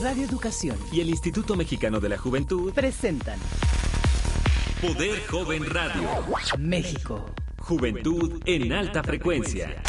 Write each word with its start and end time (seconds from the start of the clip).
Radio 0.00 0.24
Educación 0.24 0.76
y 0.92 1.00
el 1.00 1.08
Instituto 1.08 1.56
Mexicano 1.56 1.98
de 1.98 2.08
la 2.08 2.18
Juventud 2.18 2.72
presentan 2.72 3.38
Poder 4.80 5.26
Joven 5.26 5.64
Radio. 5.66 6.08
México. 6.58 7.26
Juventud 7.58 8.40
en 8.44 8.72
alta 8.72 9.02
frecuencia. 9.02 9.82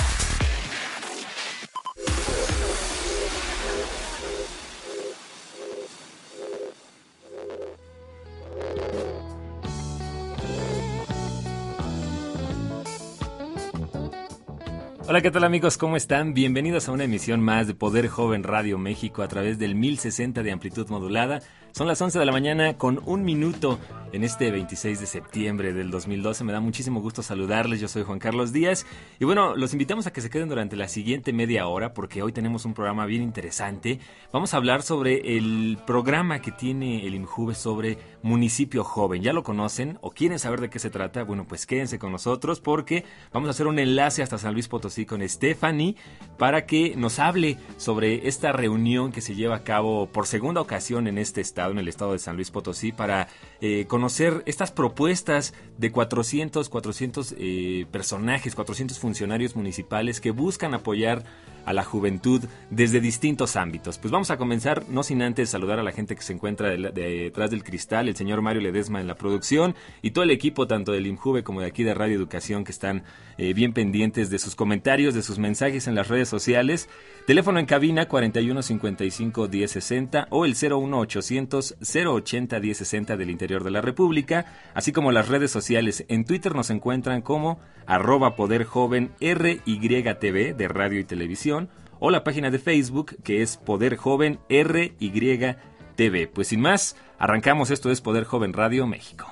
Hola, 15.13 15.21
¿qué 15.21 15.29
tal 15.29 15.43
amigos? 15.43 15.77
¿Cómo 15.77 15.95
están? 15.95 16.33
Bienvenidos 16.33 16.89
a 16.89 16.91
una 16.91 17.03
emisión 17.03 17.39
más 17.39 17.67
de 17.67 17.75
Poder 17.75 18.07
Joven 18.07 18.41
Radio 18.41 18.79
México 18.79 19.21
a 19.21 19.27
través 19.27 19.59
del 19.59 19.75
1060 19.75 20.41
de 20.41 20.51
amplitud 20.51 20.89
modulada. 20.89 21.43
Son 21.71 21.85
las 21.85 22.01
11 22.01 22.17
de 22.17 22.25
la 22.25 22.31
mañana 22.31 22.79
con 22.79 22.99
un 23.05 23.23
minuto 23.23 23.77
en 24.13 24.23
este 24.23 24.51
26 24.51 24.99
de 24.99 25.05
septiembre 25.07 25.73
del 25.73 25.89
2012. 25.89 26.43
Me 26.43 26.53
da 26.53 26.59
muchísimo 26.59 27.01
gusto 27.01 27.23
saludarles. 27.23 27.81
Yo 27.81 27.87
soy 27.87 28.03
Juan 28.03 28.19
Carlos 28.19 28.53
Díaz. 28.53 28.85
Y 29.19 29.25
bueno, 29.25 29.55
los 29.55 29.73
invitamos 29.73 30.05
a 30.05 30.13
que 30.13 30.21
se 30.21 30.29
queden 30.29 30.49
durante 30.49 30.75
la 30.75 30.87
siguiente 30.87 31.33
media 31.33 31.67
hora 31.67 31.93
porque 31.95 32.21
hoy 32.21 32.31
tenemos 32.31 32.63
un 32.65 32.75
programa 32.75 33.07
bien 33.07 33.23
interesante. 33.23 33.99
Vamos 34.31 34.53
a 34.53 34.57
hablar 34.57 34.83
sobre 34.83 35.35
el 35.35 35.79
programa 35.85 36.41
que 36.41 36.51
tiene 36.51 37.07
el 37.07 37.15
IMJUVE 37.15 37.55
sobre 37.55 37.97
municipio 38.21 38.83
joven. 38.83 39.23
¿Ya 39.23 39.33
lo 39.33 39.43
conocen 39.43 39.97
o 40.01 40.11
quieren 40.11 40.37
saber 40.37 40.61
de 40.61 40.69
qué 40.69 40.77
se 40.77 40.91
trata? 40.91 41.23
Bueno, 41.23 41.45
pues 41.47 41.65
quédense 41.65 41.97
con 41.97 42.11
nosotros 42.11 42.59
porque 42.59 43.05
vamos 43.31 43.47
a 43.47 43.51
hacer 43.51 43.65
un 43.65 43.79
enlace 43.79 44.21
hasta 44.21 44.37
San 44.37 44.53
Luis 44.53 44.67
Potosí 44.67 45.07
con 45.07 45.27
Stephanie 45.27 45.95
para 46.37 46.67
que 46.67 46.95
nos 46.95 47.17
hable 47.17 47.57
sobre 47.77 48.27
esta 48.27 48.51
reunión 48.51 49.11
que 49.11 49.21
se 49.21 49.33
lleva 49.33 49.55
a 49.55 49.63
cabo 49.63 50.05
por 50.05 50.27
segunda 50.27 50.61
ocasión 50.61 51.07
en 51.07 51.17
este 51.17 51.41
estado, 51.41 51.71
en 51.71 51.79
el 51.79 51.87
estado 51.87 52.13
de 52.13 52.19
San 52.19 52.35
Luis 52.35 52.51
Potosí, 52.51 52.91
para 52.91 53.27
eh, 53.59 53.85
conocer 53.87 54.02
estas 54.45 54.71
propuestas 54.71 55.53
de 55.77 55.91
400, 55.91 56.69
400 56.69 57.35
eh, 57.37 57.85
personajes, 57.91 58.55
400 58.55 58.99
funcionarios 58.99 59.55
municipales 59.55 60.21
que 60.21 60.31
buscan 60.31 60.73
apoyar 60.73 61.23
a 61.65 61.73
la 61.73 61.83
juventud 61.83 62.43
desde 62.69 62.99
distintos 62.99 63.55
ámbitos. 63.55 63.97
Pues 63.97 64.11
vamos 64.11 64.31
a 64.31 64.37
comenzar, 64.37 64.83
no 64.89 65.03
sin 65.03 65.21
antes 65.21 65.49
saludar 65.49 65.79
a 65.79 65.83
la 65.83 65.91
gente 65.91 66.15
que 66.15 66.21
se 66.21 66.33
encuentra 66.33 66.69
detrás 66.69 67.51
del 67.51 67.63
cristal, 67.63 68.07
el 68.07 68.15
señor 68.15 68.41
Mario 68.41 68.61
Ledesma 68.61 69.01
en 69.01 69.07
la 69.07 69.15
producción 69.15 69.75
y 70.01 70.11
todo 70.11 70.23
el 70.23 70.31
equipo 70.31 70.67
tanto 70.67 70.91
del 70.91 71.07
IMJUVE 71.07 71.43
como 71.43 71.61
de 71.61 71.67
aquí 71.67 71.83
de 71.83 71.93
Radio 71.93 72.15
Educación 72.15 72.63
que 72.63 72.71
están 72.71 73.03
eh, 73.37 73.53
bien 73.53 73.73
pendientes 73.73 74.29
de 74.29 74.39
sus 74.39 74.55
comentarios, 74.55 75.13
de 75.13 75.23
sus 75.23 75.39
mensajes 75.39 75.87
en 75.87 75.95
las 75.95 76.07
redes 76.07 76.29
sociales. 76.29 76.89
Teléfono 77.25 77.59
en 77.59 77.65
cabina 77.65 78.07
4155 78.07 79.47
1060 79.47 80.27
o 80.29 80.45
el 80.45 80.55
01800 80.55 81.75
080 81.81 82.59
1060 82.59 83.17
del 83.17 83.29
interior 83.29 83.63
de 83.63 83.71
la 83.71 83.81
República, 83.81 84.45
así 84.73 84.91
como 84.91 85.11
las 85.11 85.29
redes 85.29 85.51
sociales. 85.51 86.05
En 86.09 86.25
Twitter 86.25 86.55
nos 86.55 86.69
encuentran 86.69 87.21
como 87.21 87.59
arroba 87.85 88.35
Poder 88.35 88.63
Joven 88.63 89.11
RYTV 89.19 90.55
de 90.55 90.67
radio 90.67 90.99
y 90.99 91.03
televisión 91.03 91.52
o 91.99 92.09
la 92.09 92.23
página 92.23 92.51
de 92.51 92.59
Facebook 92.59 93.15
que 93.23 93.41
es 93.41 93.57
Poder 93.57 93.95
Joven 93.95 94.39
RYTV. 94.49 96.27
Pues 96.33 96.47
sin 96.47 96.61
más, 96.61 96.95
arrancamos. 97.17 97.71
Esto 97.71 97.91
es 97.91 98.01
Poder 98.01 98.25
Joven 98.25 98.53
Radio 98.53 98.87
México. 98.87 99.27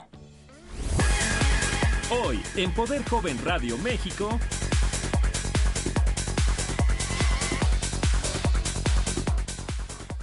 Hoy 2.10 2.40
en 2.56 2.72
Poder 2.72 3.04
Joven 3.08 3.38
Radio 3.44 3.78
México. 3.80 4.40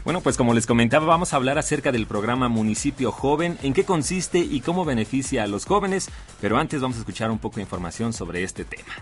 Bueno, 0.05 0.23
pues 0.23 0.39
como 0.39 0.55
les 0.55 0.67
comentaba, 0.67 1.05
vamos 1.05 1.35
a 1.35 1.37
hablar 1.37 1.59
acerca 1.59 1.93
del 1.93 2.07
programa 2.07 2.49
Municipio 2.49 3.13
Joven, 3.13 3.59
en 3.63 3.75
qué 3.75 3.85
consiste 3.85 4.39
y 4.39 4.63
cómo 4.63 4.87
beneficia 4.87 5.43
a 5.43 5.47
los 5.47 5.67
jóvenes, 5.67 6.09
pero 6.41 6.57
antes 6.57 6.81
vamos 6.81 6.97
a 6.97 7.01
escuchar 7.01 7.31
un 7.31 7.39
poco 7.39 7.57
de 7.57 7.63
información 7.63 8.15
sobre 8.15 8.43
este 8.43 8.65
tema. 8.65 8.95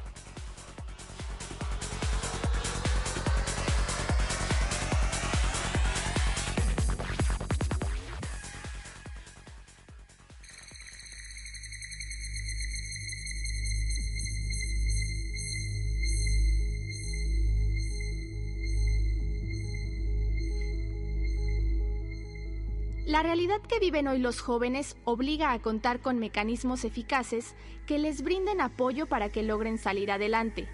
Realidad 23.47 23.69
que 23.69 23.79
viven 23.79 24.09
hoy 24.09 24.19
los 24.19 24.41
jóvenes 24.41 24.97
obliga 25.05 25.53
a 25.53 25.61
contar 25.61 26.01
con 26.01 26.19
mecanismos 26.19 26.85
eficaces 26.85 27.55
que 27.87 27.97
les 27.97 28.23
brinden 28.23 28.61
apoyo 28.61 29.07
para 29.07 29.29
que 29.29 29.45
logren 29.45 29.79
salir 29.79 30.11
adelante. 30.11 30.69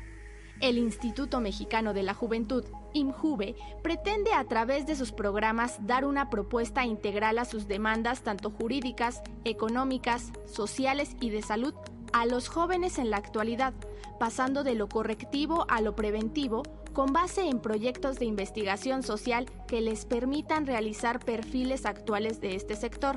El 0.58 0.78
Instituto 0.78 1.40
Mexicano 1.40 1.92
de 1.92 2.02
la 2.02 2.14
Juventud, 2.14 2.64
IMJUVE, 2.94 3.56
pretende 3.82 4.32
a 4.32 4.44
través 4.44 4.86
de 4.86 4.96
sus 4.96 5.12
programas 5.12 5.86
dar 5.86 6.06
una 6.06 6.30
propuesta 6.30 6.86
integral 6.86 7.38
a 7.38 7.44
sus 7.44 7.68
demandas 7.68 8.22
tanto 8.22 8.50
jurídicas, 8.50 9.22
económicas, 9.44 10.32
sociales 10.46 11.14
y 11.20 11.28
de 11.28 11.42
salud 11.42 11.74
a 12.14 12.24
los 12.24 12.48
jóvenes 12.48 12.98
en 12.98 13.10
la 13.10 13.18
actualidad, 13.18 13.74
pasando 14.18 14.64
de 14.64 14.76
lo 14.76 14.88
correctivo 14.88 15.66
a 15.68 15.82
lo 15.82 15.94
preventivo 15.94 16.62
con 16.92 17.12
base 17.12 17.48
en 17.48 17.60
proyectos 17.60 18.18
de 18.18 18.26
investigación 18.26 19.02
social 19.02 19.46
que 19.66 19.80
les 19.80 20.04
permitan 20.04 20.66
realizar 20.66 21.20
perfiles 21.20 21.86
actuales 21.86 22.40
de 22.40 22.54
este 22.54 22.76
sector. 22.76 23.16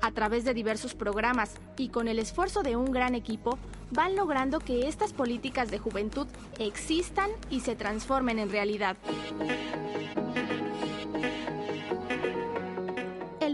A 0.00 0.10
través 0.12 0.44
de 0.44 0.52
diversos 0.52 0.94
programas 0.94 1.54
y 1.76 1.88
con 1.88 2.08
el 2.08 2.18
esfuerzo 2.18 2.62
de 2.62 2.76
un 2.76 2.90
gran 2.92 3.14
equipo, 3.14 3.58
van 3.92 4.16
logrando 4.16 4.58
que 4.58 4.88
estas 4.88 5.12
políticas 5.12 5.70
de 5.70 5.78
juventud 5.78 6.26
existan 6.58 7.30
y 7.50 7.60
se 7.60 7.76
transformen 7.76 8.38
en 8.38 8.50
realidad. 8.50 8.96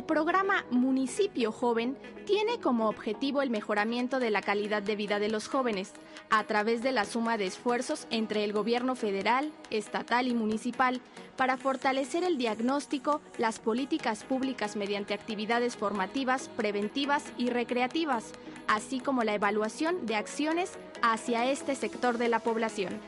Programa 0.08 0.64
Municipio 0.70 1.52
Joven 1.52 1.96
tiene 2.24 2.58
como 2.60 2.88
objetivo 2.88 3.42
el 3.42 3.50
mejoramiento 3.50 4.18
de 4.18 4.30
la 4.30 4.40
calidad 4.40 4.82
de 4.82 4.96
vida 4.96 5.18
de 5.18 5.28
los 5.28 5.48
jóvenes 5.48 5.92
a 6.30 6.44
través 6.44 6.82
de 6.82 6.92
la 6.92 7.04
suma 7.04 7.36
de 7.36 7.46
esfuerzos 7.46 8.06
entre 8.10 8.42
el 8.42 8.54
gobierno 8.54 8.96
federal, 8.96 9.52
estatal 9.70 10.26
y 10.26 10.34
municipal 10.34 11.02
para 11.36 11.58
fortalecer 11.58 12.24
el 12.24 12.38
diagnóstico, 12.38 13.20
las 13.36 13.58
políticas 13.58 14.24
públicas 14.24 14.76
mediante 14.76 15.12
actividades 15.12 15.76
formativas, 15.76 16.48
preventivas 16.48 17.22
y 17.36 17.50
recreativas, 17.50 18.32
así 18.66 19.00
como 19.00 19.24
la 19.24 19.34
evaluación 19.34 20.06
de 20.06 20.16
acciones 20.16 20.72
hacia 21.02 21.50
este 21.50 21.74
sector 21.74 22.16
de 22.16 22.30
la 22.30 22.38
población. 22.38 22.98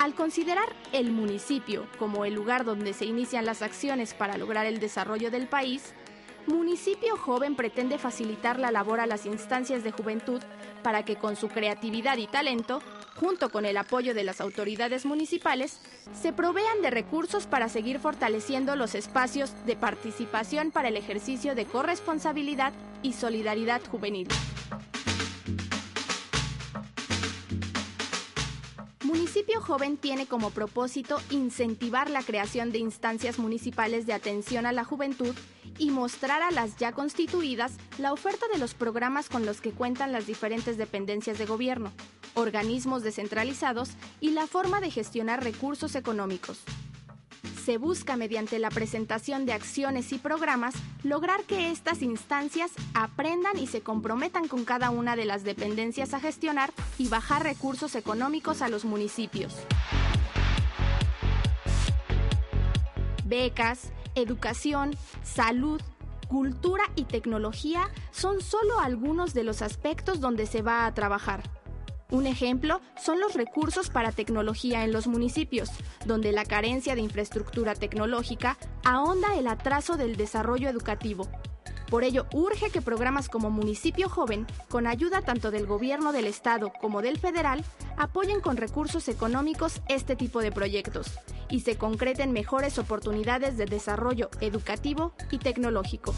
Al 0.00 0.14
considerar 0.14 0.68
el 0.92 1.12
municipio 1.12 1.86
como 1.98 2.24
el 2.24 2.34
lugar 2.34 2.64
donde 2.64 2.92
se 2.92 3.04
inician 3.04 3.46
las 3.46 3.62
acciones 3.62 4.14
para 4.14 4.36
lograr 4.36 4.66
el 4.66 4.80
desarrollo 4.80 5.30
del 5.30 5.46
país, 5.46 5.94
Municipio 6.46 7.16
Joven 7.16 7.54
pretende 7.54 7.98
facilitar 7.98 8.58
la 8.58 8.70
labor 8.70 9.00
a 9.00 9.06
las 9.06 9.26
instancias 9.26 9.84
de 9.84 9.92
juventud 9.92 10.40
para 10.82 11.04
que 11.04 11.16
con 11.16 11.36
su 11.36 11.48
creatividad 11.48 12.16
y 12.16 12.26
talento, 12.26 12.80
junto 13.16 13.50
con 13.50 13.66
el 13.66 13.76
apoyo 13.76 14.14
de 14.14 14.24
las 14.24 14.40
autoridades 14.40 15.04
municipales, 15.04 15.80
se 16.20 16.32
provean 16.32 16.82
de 16.82 16.90
recursos 16.90 17.46
para 17.46 17.68
seguir 17.68 17.98
fortaleciendo 17.98 18.74
los 18.76 18.94
espacios 18.94 19.52
de 19.66 19.76
participación 19.76 20.70
para 20.70 20.88
el 20.88 20.96
ejercicio 20.96 21.54
de 21.54 21.66
corresponsabilidad 21.66 22.72
y 23.02 23.12
solidaridad 23.12 23.82
juvenil. 23.90 24.28
Municipio 29.02 29.60
Joven 29.60 29.96
tiene 29.96 30.26
como 30.26 30.50
propósito 30.50 31.20
incentivar 31.30 32.10
la 32.10 32.22
creación 32.22 32.72
de 32.72 32.78
instancias 32.78 33.38
municipales 33.38 34.06
de 34.06 34.12
atención 34.12 34.66
a 34.66 34.72
la 34.72 34.84
juventud 34.84 35.34
y 35.78 35.90
mostrar 35.90 36.42
a 36.42 36.50
las 36.50 36.76
ya 36.76 36.92
constituidas 36.92 37.72
la 37.98 38.12
oferta 38.12 38.46
de 38.52 38.58
los 38.58 38.74
programas 38.74 39.28
con 39.28 39.46
los 39.46 39.60
que 39.60 39.72
cuentan 39.72 40.12
las 40.12 40.26
diferentes 40.26 40.76
dependencias 40.76 41.38
de 41.38 41.46
gobierno, 41.46 41.92
organismos 42.34 43.02
descentralizados 43.02 43.90
y 44.20 44.30
la 44.30 44.46
forma 44.46 44.80
de 44.80 44.90
gestionar 44.90 45.42
recursos 45.42 45.94
económicos. 45.94 46.60
Se 47.64 47.76
busca 47.78 48.16
mediante 48.16 48.58
la 48.58 48.70
presentación 48.70 49.46
de 49.46 49.52
acciones 49.52 50.12
y 50.12 50.18
programas 50.18 50.74
lograr 51.02 51.44
que 51.44 51.70
estas 51.70 52.02
instancias 52.02 52.72
aprendan 52.94 53.58
y 53.58 53.66
se 53.66 53.82
comprometan 53.82 54.48
con 54.48 54.64
cada 54.64 54.90
una 54.90 55.14
de 55.14 55.24
las 55.24 55.44
dependencias 55.44 56.14
a 56.14 56.20
gestionar 56.20 56.72
y 56.98 57.08
bajar 57.08 57.42
recursos 57.42 57.94
económicos 57.94 58.62
a 58.62 58.68
los 58.68 58.84
municipios. 58.84 59.54
Becas, 63.24 63.92
educación, 64.14 64.96
salud, 65.22 65.80
cultura 66.28 66.84
y 66.94 67.04
tecnología 67.04 67.90
son 68.12 68.40
solo 68.40 68.78
algunos 68.78 69.34
de 69.34 69.44
los 69.44 69.62
aspectos 69.62 70.20
donde 70.20 70.46
se 70.46 70.62
va 70.62 70.86
a 70.86 70.94
trabajar. 70.94 71.42
Un 72.10 72.26
ejemplo 72.26 72.80
son 72.96 73.20
los 73.20 73.34
recursos 73.34 73.88
para 73.88 74.10
tecnología 74.10 74.84
en 74.84 74.92
los 74.92 75.06
municipios, 75.06 75.70
donde 76.06 76.32
la 76.32 76.44
carencia 76.44 76.94
de 76.94 77.02
infraestructura 77.02 77.74
tecnológica 77.74 78.58
ahonda 78.84 79.36
el 79.36 79.46
atraso 79.46 79.96
del 79.96 80.16
desarrollo 80.16 80.68
educativo. 80.68 81.28
Por 81.90 82.04
ello, 82.04 82.26
urge 82.32 82.70
que 82.70 82.80
programas 82.80 83.28
como 83.28 83.50
Municipio 83.50 84.08
Joven, 84.08 84.46
con 84.68 84.86
ayuda 84.86 85.22
tanto 85.22 85.50
del 85.50 85.66
gobierno 85.66 86.12
del 86.12 86.26
Estado 86.26 86.72
como 86.80 87.02
del 87.02 87.18
federal, 87.18 87.64
apoyen 87.96 88.40
con 88.40 88.56
recursos 88.56 89.08
económicos 89.08 89.82
este 89.88 90.14
tipo 90.14 90.40
de 90.40 90.52
proyectos 90.52 91.18
y 91.50 91.60
se 91.60 91.76
concreten 91.76 92.32
mejores 92.32 92.78
oportunidades 92.78 93.56
de 93.56 93.66
desarrollo 93.66 94.30
educativo 94.40 95.12
y 95.32 95.38
tecnológico. 95.38 96.14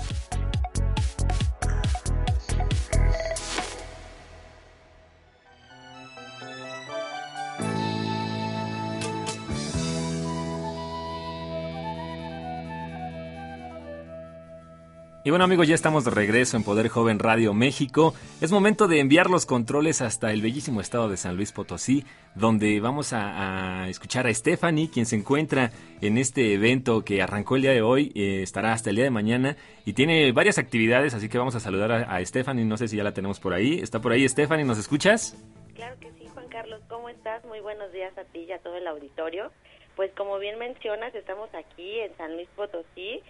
Y 15.24 15.30
bueno 15.30 15.44
amigos, 15.44 15.68
ya 15.68 15.76
estamos 15.76 16.04
de 16.04 16.10
regreso 16.10 16.56
en 16.56 16.64
Poder 16.64 16.88
Joven 16.88 17.20
Radio 17.20 17.54
México. 17.54 18.12
Es 18.40 18.50
momento 18.50 18.88
de 18.88 18.98
enviar 18.98 19.30
los 19.30 19.46
controles 19.46 20.02
hasta 20.02 20.32
el 20.32 20.42
bellísimo 20.42 20.80
estado 20.80 21.08
de 21.08 21.16
San 21.16 21.36
Luis 21.36 21.52
Potosí, 21.52 22.04
donde 22.34 22.80
vamos 22.80 23.12
a, 23.12 23.88
escuchar 23.88 24.26
a 24.26 24.34
Stephanie, 24.34 24.90
quien 24.90 25.06
se 25.06 25.14
encuentra 25.14 25.70
en 26.00 26.18
este 26.18 26.54
evento 26.54 27.04
que 27.04 27.22
arrancó 27.22 27.54
el 27.54 27.62
día 27.62 27.70
de 27.70 27.82
hoy, 27.82 28.10
eh, 28.16 28.42
estará 28.42 28.72
hasta 28.72 28.90
el 28.90 28.96
día 28.96 29.04
de 29.04 29.10
mañana 29.10 29.56
y 29.86 29.92
tiene 29.92 30.32
varias 30.32 30.58
actividades, 30.58 31.14
así 31.14 31.28
que 31.28 31.38
vamos 31.38 31.54
a 31.54 31.60
saludar 31.60 31.92
a, 31.92 32.16
a 32.16 32.24
Stephanie, 32.26 32.64
no 32.64 32.76
sé 32.76 32.88
si 32.88 32.96
ya 32.96 33.04
la 33.04 33.14
tenemos 33.14 33.38
por 33.38 33.54
ahí. 33.54 33.78
¿Está 33.78 34.00
por 34.00 34.10
ahí 34.10 34.28
Stephanie? 34.28 34.64
¿Nos 34.64 34.78
escuchas? 34.78 35.36
Claro 35.76 35.94
que 36.00 36.10
sí, 36.18 36.26
Juan 36.34 36.48
Carlos, 36.48 36.80
¿cómo 36.88 37.08
estás? 37.08 37.44
Muy 37.44 37.60
buenos 37.60 37.92
días 37.92 38.18
a 38.18 38.24
ti 38.24 38.40
y 38.40 38.50
a 38.50 38.58
todo 38.58 38.76
el 38.76 38.88
auditorio. 38.88 39.52
Pues 39.94 40.10
como 40.16 40.40
bien 40.40 40.58
mencionas, 40.58 41.14
estamos 41.14 41.48
aquí 41.54 42.00
en 42.00 42.16
San 42.16 42.34
Luis 42.34 42.48
Potosí 42.56 43.22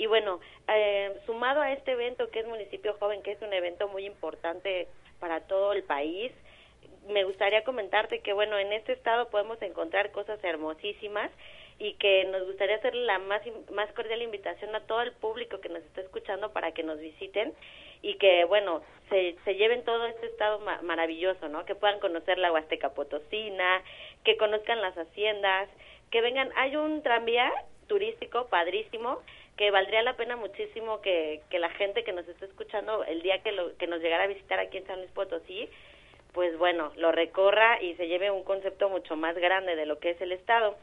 y 0.00 0.06
bueno, 0.06 0.40
eh, 0.66 1.14
sumado 1.26 1.60
a 1.60 1.72
este 1.72 1.92
evento 1.92 2.30
que 2.30 2.40
es 2.40 2.46
Municipio 2.46 2.96
Joven, 2.98 3.22
que 3.22 3.32
es 3.32 3.42
un 3.42 3.52
evento 3.52 3.86
muy 3.86 4.06
importante 4.06 4.88
para 5.18 5.40
todo 5.40 5.74
el 5.74 5.82
país, 5.82 6.32
me 7.06 7.24
gustaría 7.24 7.64
comentarte 7.64 8.20
que 8.20 8.32
bueno, 8.32 8.56
en 8.56 8.72
este 8.72 8.94
estado 8.94 9.28
podemos 9.28 9.60
encontrar 9.60 10.10
cosas 10.10 10.42
hermosísimas 10.42 11.30
y 11.78 11.96
que 11.96 12.24
nos 12.32 12.46
gustaría 12.46 12.76
hacer 12.76 12.94
la 12.94 13.18
más, 13.18 13.42
más 13.72 13.92
cordial 13.92 14.22
invitación 14.22 14.74
a 14.74 14.80
todo 14.86 15.02
el 15.02 15.12
público 15.12 15.60
que 15.60 15.68
nos 15.68 15.82
está 15.82 16.00
escuchando 16.00 16.50
para 16.50 16.72
que 16.72 16.82
nos 16.82 16.98
visiten 16.98 17.52
y 18.00 18.14
que, 18.14 18.46
bueno, 18.46 18.80
se, 19.10 19.36
se 19.44 19.56
lleven 19.56 19.84
todo 19.84 20.06
este 20.06 20.28
estado 20.28 20.60
maravilloso, 20.82 21.50
¿no? 21.50 21.66
Que 21.66 21.74
puedan 21.74 22.00
conocer 22.00 22.38
la 22.38 22.50
Huasteca 22.50 22.94
Potosina, 22.94 23.82
que 24.24 24.38
conozcan 24.38 24.80
las 24.80 24.96
haciendas, 24.96 25.68
que 26.10 26.22
vengan. 26.22 26.50
Hay 26.56 26.76
un 26.76 27.02
tranvía 27.02 27.52
turístico 27.86 28.46
padrísimo 28.46 29.20
que 29.60 29.70
valdría 29.70 30.00
la 30.02 30.16
pena 30.16 30.36
muchísimo 30.36 31.02
que, 31.02 31.42
que 31.50 31.58
la 31.58 31.68
gente 31.68 32.02
que 32.02 32.14
nos 32.14 32.26
está 32.26 32.46
escuchando 32.46 33.04
el 33.04 33.20
día 33.20 33.42
que, 33.42 33.52
lo, 33.52 33.76
que 33.76 33.86
nos 33.86 34.00
llegara 34.00 34.24
a 34.24 34.26
visitar 34.26 34.58
aquí 34.58 34.78
en 34.78 34.86
San 34.86 35.00
Luis 35.00 35.10
Potosí, 35.10 35.68
pues 36.32 36.56
bueno, 36.56 36.92
lo 36.96 37.12
recorra 37.12 37.78
y 37.82 37.94
se 37.96 38.08
lleve 38.08 38.30
un 38.30 38.42
concepto 38.42 38.88
mucho 38.88 39.16
más 39.16 39.36
grande 39.36 39.76
de 39.76 39.84
lo 39.84 39.98
que 39.98 40.12
es 40.12 40.20
el 40.22 40.32
Estado. 40.32 40.78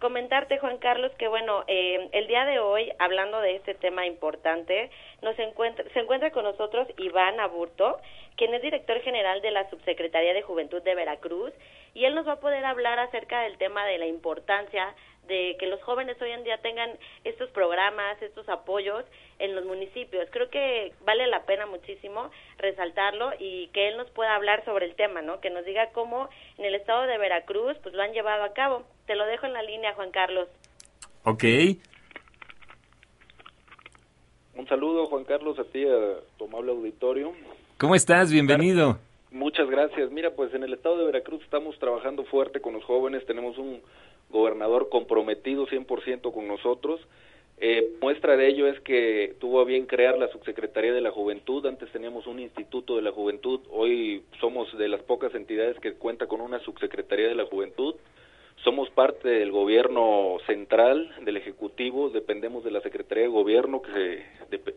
Comentarte, 0.00 0.58
Juan 0.58 0.76
Carlos, 0.76 1.10
que 1.12 1.28
bueno, 1.28 1.64
eh, 1.66 2.10
el 2.12 2.26
día 2.26 2.44
de 2.44 2.58
hoy, 2.58 2.92
hablando 2.98 3.40
de 3.40 3.56
este 3.56 3.72
tema 3.72 4.04
importante, 4.04 4.90
nos 5.22 5.38
encuentra, 5.38 5.86
se 5.94 6.00
encuentra 6.00 6.30
con 6.30 6.44
nosotros 6.44 6.88
Iván 6.98 7.40
Aburto, 7.40 8.02
quien 8.36 8.52
es 8.52 8.60
director 8.60 9.00
general 9.00 9.40
de 9.40 9.50
la 9.50 9.70
Subsecretaría 9.70 10.34
de 10.34 10.42
Juventud 10.42 10.82
de 10.82 10.94
Veracruz, 10.94 11.54
y 11.94 12.04
él 12.04 12.14
nos 12.14 12.28
va 12.28 12.32
a 12.32 12.40
poder 12.40 12.66
hablar 12.66 12.98
acerca 12.98 13.40
del 13.44 13.56
tema 13.56 13.86
de 13.86 13.96
la 13.96 14.06
importancia 14.06 14.94
de 15.30 15.56
que 15.58 15.66
los 15.66 15.80
jóvenes 15.82 16.20
hoy 16.20 16.32
en 16.32 16.42
día 16.44 16.58
tengan 16.58 16.90
estos 17.24 17.48
programas, 17.50 18.20
estos 18.20 18.48
apoyos 18.48 19.04
en 19.38 19.54
los 19.54 19.64
municipios. 19.64 20.28
Creo 20.30 20.50
que 20.50 20.92
vale 21.06 21.26
la 21.28 21.44
pena 21.46 21.66
muchísimo 21.66 22.30
resaltarlo 22.58 23.30
y 23.38 23.68
que 23.68 23.88
él 23.88 23.96
nos 23.96 24.10
pueda 24.10 24.34
hablar 24.34 24.64
sobre 24.64 24.86
el 24.86 24.96
tema, 24.96 25.22
¿no? 25.22 25.40
Que 25.40 25.48
nos 25.48 25.64
diga 25.64 25.90
cómo 25.92 26.28
en 26.58 26.64
el 26.64 26.74
estado 26.74 27.04
de 27.06 27.16
Veracruz 27.16 27.78
pues 27.82 27.94
lo 27.94 28.02
han 28.02 28.12
llevado 28.12 28.42
a 28.42 28.52
cabo. 28.52 28.82
Te 29.06 29.14
lo 29.14 29.24
dejo 29.24 29.46
en 29.46 29.52
la 29.52 29.62
línea, 29.62 29.94
Juan 29.94 30.10
Carlos. 30.10 30.48
Ok. 31.24 31.44
Un 34.56 34.66
saludo, 34.68 35.06
Juan 35.06 35.24
Carlos, 35.24 35.58
a 35.58 35.64
ti, 35.64 35.86
a 35.86 36.16
tu 36.36 36.44
amable 36.44 36.72
auditorio. 36.72 37.32
¿Cómo 37.78 37.94
estás? 37.94 38.32
Bienvenido. 38.32 38.98
Muchas 39.30 39.70
gracias. 39.70 40.10
Mira, 40.10 40.32
pues 40.32 40.52
en 40.54 40.64
el 40.64 40.74
estado 40.74 40.98
de 40.98 41.04
Veracruz 41.04 41.40
estamos 41.44 41.78
trabajando 41.78 42.24
fuerte 42.24 42.60
con 42.60 42.74
los 42.74 42.84
jóvenes, 42.84 43.24
tenemos 43.26 43.56
un 43.58 43.80
gobernador 44.30 44.88
comprometido 44.88 45.66
100% 45.66 46.32
con 46.32 46.48
nosotros. 46.48 47.00
Eh, 47.62 47.92
muestra 48.00 48.38
de 48.38 48.48
ello 48.48 48.66
es 48.68 48.80
que 48.80 49.34
tuvo 49.38 49.60
a 49.60 49.64
bien 49.64 49.84
crear 49.84 50.16
la 50.16 50.28
Subsecretaría 50.28 50.94
de 50.94 51.02
la 51.02 51.10
Juventud. 51.10 51.66
Antes 51.66 51.92
teníamos 51.92 52.26
un 52.26 52.38
Instituto 52.38 52.96
de 52.96 53.02
la 53.02 53.12
Juventud. 53.12 53.60
Hoy 53.70 54.22
somos 54.40 54.76
de 54.78 54.88
las 54.88 55.02
pocas 55.02 55.34
entidades 55.34 55.78
que 55.80 55.92
cuenta 55.92 56.26
con 56.26 56.40
una 56.40 56.58
Subsecretaría 56.60 57.28
de 57.28 57.34
la 57.34 57.44
Juventud. 57.44 57.96
Somos 58.64 58.88
parte 58.90 59.28
del 59.28 59.52
gobierno 59.52 60.38
central, 60.46 61.14
del 61.22 61.36
Ejecutivo. 61.36 62.08
Dependemos 62.08 62.64
de 62.64 62.70
la 62.70 62.80
Secretaría 62.80 63.24
de 63.24 63.30
Gobierno, 63.30 63.82
que 63.82 64.24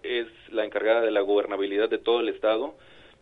es 0.03 0.27
la 0.51 0.65
encargada 0.65 1.01
de 1.01 1.11
la 1.11 1.21
gobernabilidad 1.21 1.89
de 1.89 1.99
todo 1.99 2.19
el 2.19 2.29
Estado. 2.29 2.75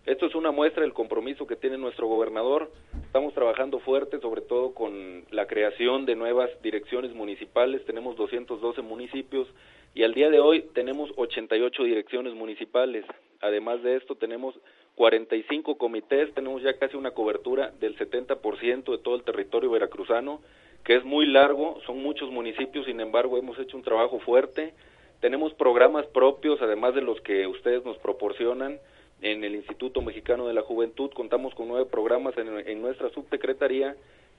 Esto 0.07 0.25
es 0.25 0.33
una 0.33 0.49
muestra 0.49 0.81
del 0.81 0.93
compromiso 0.93 1.45
que 1.45 1.55
tiene 1.55 1.77
nuestro 1.77 2.07
gobernador. 2.07 2.71
Estamos 3.05 3.35
trabajando 3.35 3.79
fuerte, 3.79 4.19
sobre 4.19 4.41
todo 4.41 4.73
con 4.73 5.25
la 5.29 5.45
creación 5.45 6.07
de 6.07 6.15
nuevas 6.15 6.49
direcciones 6.63 7.13
municipales. 7.13 7.85
Tenemos 7.85 8.15
212 8.15 8.81
municipios 8.81 9.47
y 9.93 10.01
al 10.01 10.15
día 10.15 10.31
de 10.31 10.39
hoy 10.39 10.63
tenemos 10.73 11.11
88 11.17 11.83
direcciones 11.83 12.33
municipales. 12.33 13.05
Además 13.41 13.83
de 13.83 13.95
esto, 13.95 14.15
tenemos 14.15 14.55
45 14.95 15.77
comités, 15.77 16.33
tenemos 16.33 16.63
ya 16.63 16.79
casi 16.79 16.97
una 16.97 17.11
cobertura 17.11 17.71
del 17.79 17.95
70% 17.95 18.91
de 18.91 18.97
todo 18.97 19.15
el 19.15 19.23
territorio 19.23 19.69
veracruzano, 19.69 20.41
que 20.83 20.95
es 20.95 21.05
muy 21.05 21.27
largo, 21.27 21.79
son 21.85 22.01
muchos 22.01 22.31
municipios, 22.31 22.87
sin 22.87 23.01
embargo, 23.01 23.37
hemos 23.37 23.59
hecho 23.59 23.77
un 23.77 23.83
trabajo 23.83 24.19
fuerte. 24.19 24.73
Tenemos 25.19 25.53
programas 25.53 26.07
propios, 26.07 26.59
además 26.59 26.95
de 26.95 27.03
los 27.03 27.21
que 27.21 27.45
ustedes 27.45 27.85
nos 27.85 27.99
proporcionan 27.99 28.79
en 29.21 29.43
el 29.43 29.55
Instituto 29.55 30.01
Mexicano 30.01 30.47
de 30.47 30.53
la 30.53 30.63
Juventud, 30.63 31.11
contamos 31.13 31.53
con 31.53 31.67
nueve 31.67 31.85
programas 31.85 32.33
en, 32.37 32.81
nuestra 32.81 33.09
subsecretaría 33.09 33.95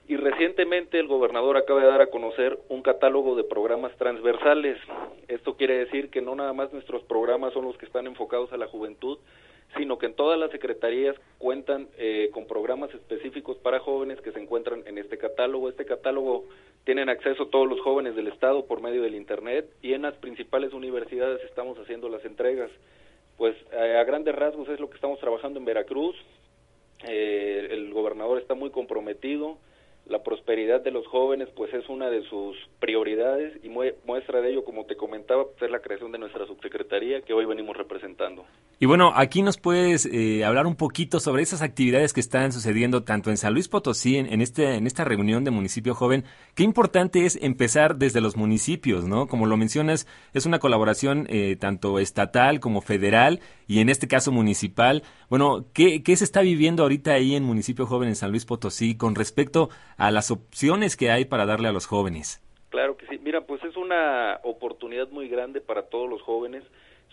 y 0.08 0.17
recientemente 0.17 0.99
el 0.99 1.06
gobernador 1.06 1.56
acaba 1.56 1.81
de 1.81 1.87
dar 1.87 2.02
a 2.02 2.08
conocer 2.08 2.58
un 2.69 2.82
catálogo 2.82 3.37
de 3.37 3.44
programas 3.44 3.96
transversales. 3.96 4.76
Esto 5.29 5.56
quiere 5.56 5.79
decir 5.79 6.10
que 6.10 6.20
no 6.20 6.34
nada 6.34 6.53
más 6.53 6.72
nuestros 6.72 7.05
programas 7.05 7.53
son 7.53 7.65
los 7.65 7.77
que 7.79 7.86
están 7.86 8.08
enfocados 8.08 8.53
a 8.53 8.56
la 8.56 8.67
juventud, 8.67 9.19
sino 9.77 9.98
que 9.98 10.06
en 10.06 10.15
todas 10.15 10.39
las 10.39 10.51
secretarías 10.51 11.17
cuentan 11.39 11.89
eh, 11.96 12.31
con 12.34 12.46
programas 12.46 12.93
específicos 12.93 13.56
para 13.58 13.79
jóvenes 13.79 14.20
que 14.20 14.32
se 14.32 14.41
encuentran 14.41 14.82
en 14.86 14.98
este 14.98 15.17
catálogo. 15.17 15.69
Este 15.69 15.84
catálogo 15.84 16.44
tienen 16.84 17.08
acceso 17.08 17.46
todos 17.46 17.69
los 17.69 17.81
jóvenes 17.81 18.17
del 18.17 18.27
Estado 18.27 18.67
por 18.67 18.82
medio 18.82 19.03
del 19.03 19.15
Internet 19.15 19.70
y 19.81 19.94
en 19.94 20.03
las 20.03 20.15
principales 20.15 20.72
universidades 20.72 21.41
estamos 21.44 21.79
haciendo 21.79 22.08
las 22.08 22.24
entregas 22.24 22.70
pues 23.43 23.56
eh, 23.72 23.96
a 23.99 24.05
grandes 24.05 24.37
rasgos 24.37 24.69
es 24.69 24.79
lo 24.79 24.89
que 24.89 24.94
estamos 24.94 25.19
trabajando 25.19 25.58
en 25.58 25.65
Veracruz. 25.65 26.15
Eh, 27.03 27.70
el 27.72 27.93
gobernador 27.93 28.39
está 28.39 28.55
muy 28.55 28.70
comprometido. 28.70 29.58
La 30.06 30.23
prosperidad 30.23 30.81
de 30.81 30.91
los 30.91 31.06
jóvenes, 31.06 31.49
pues 31.55 31.73
es 31.73 31.89
una 31.89 32.11
de 32.11 32.23
sus 32.29 32.56
prioridades 32.81 33.59
y 33.63 33.69
muestra 33.69 34.41
de 34.41 34.51
ello, 34.51 34.65
como 34.65 34.85
te 34.85 34.97
comentaba, 34.97 35.44
pues, 35.44 35.63
es 35.63 35.71
la 35.71 35.81
creación 35.81 36.13
de 36.13 36.19
nuestra 36.19 36.47
subsecretaría 36.47 37.23
que 37.23 37.32
hoy 37.32 37.44
venimos 37.44 37.77
representando. 37.77 38.44
Y 38.81 38.87
bueno, 38.87 39.13
aquí 39.15 39.43
nos 39.43 39.59
puedes 39.59 40.06
eh, 40.06 40.44
hablar 40.44 40.67
un 40.67 40.75
poquito 40.75 41.21
sobre 41.21 41.43
esas 41.43 41.63
actividades 41.63 42.13
que 42.13 42.21
están 42.21 42.51
sucediendo 42.51 43.05
tanto 43.05 43.31
en 43.31 43.37
San 43.37 43.55
Luis 43.55 43.69
Potosí, 43.69 44.17
en, 44.17 44.41
este, 44.41 44.75
en 44.75 44.89
esta 44.89 45.05
reunión 45.05 45.44
de 45.44 45.53
Municipio 45.53 45.94
Joven. 45.94 46.25
Qué 46.56 46.65
importante 46.65 47.25
es 47.25 47.39
empezar 47.41 47.97
desde 47.97 48.21
los 48.21 48.37
municipios, 48.37 49.05
¿no? 49.05 49.29
Como 49.29 49.47
lo 49.47 49.56
mencionas, 49.56 50.09
es 50.35 50.47
una 50.47 50.59
colaboración 50.59 51.27
eh, 51.31 51.56
tanto 51.61 52.01
estatal 52.01 52.59
como 52.59 52.81
federal 52.81 53.39
y 53.72 53.81
en 53.81 53.88
este 53.88 54.06
caso 54.06 54.32
municipal. 54.32 55.02
Bueno, 55.31 55.64
¿qué, 55.72 56.02
¿qué 56.02 56.14
se 56.14 56.24
está 56.24 56.43
viviendo 56.43 56.82
ahorita 56.82 57.14
ahí 57.14 57.34
en 57.34 57.43
Municipio 57.43 57.86
Joven 57.86 58.10
en 58.10 58.17
San 58.17 58.31
Luis 58.31 58.44
Potosí 58.44 58.98
con 58.98 59.14
respecto 59.14 59.70
a 59.96 60.10
las 60.10 60.31
opciones 60.31 60.94
que 60.94 61.10
hay 61.10 61.24
para 61.24 61.46
darle 61.46 61.69
a 61.69 61.72
los 61.72 61.86
jóvenes? 61.86 62.43
Claro 62.69 62.98
que 62.98 63.06
sí. 63.06 63.19
Mira, 63.24 63.41
pues 63.41 63.64
es 63.64 63.74
una 63.76 64.41
oportunidad 64.43 65.08
muy 65.08 65.29
grande 65.29 65.62
para 65.62 65.84
todos 65.84 66.10
los 66.10 66.20
jóvenes 66.20 66.64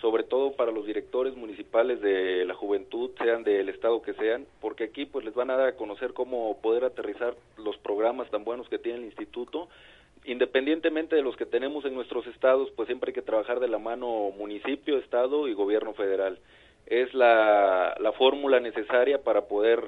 sobre 0.02 0.24
todo 0.24 0.54
para 0.54 0.72
los 0.72 0.86
directores 0.86 1.36
municipales 1.36 2.00
de 2.02 2.46
la 2.46 2.54
juventud, 2.54 3.12
sean 3.22 3.44
del 3.44 3.68
estado 3.68 4.02
que 4.02 4.14
sean, 4.14 4.46
porque 4.62 4.86
aquí 4.86 5.06
pues 5.06 5.26
les 5.26 5.36
van 5.36 5.50
a 5.50 5.58
dar 5.58 5.68
a 5.68 5.76
conocer 5.76 6.14
cómo 6.14 6.58
poder 6.62 6.86
aterrizar 6.86 7.36
los 7.58 7.78
programas 7.78 8.30
tan 8.30 8.46
buenos 8.46 8.70
que 8.70 8.80
tiene 8.80 9.00
el 9.00 9.06
instituto, 9.06 9.68
independientemente 10.26 11.16
de 11.16 11.22
los 11.22 11.36
que 11.36 11.46
tenemos 11.46 11.86
en 11.86 11.94
nuestros 11.94 12.26
estados, 12.28 12.70
pues 12.76 12.88
siempre 12.88 13.10
hay 13.10 13.14
que 13.14 13.22
trabajar 13.22 13.60
de 13.60 13.68
la 13.68 13.80
mano 13.80 14.32
municipio, 14.38 14.98
estado 14.98 15.48
y 15.48 15.54
gobierno 15.54 15.94
federal. 15.94 16.40
Es 16.86 17.14
la, 17.14 17.96
la 18.00 18.12
fórmula 18.14 18.60
necesaria 18.60 19.24
para 19.24 19.48
poder 19.48 19.84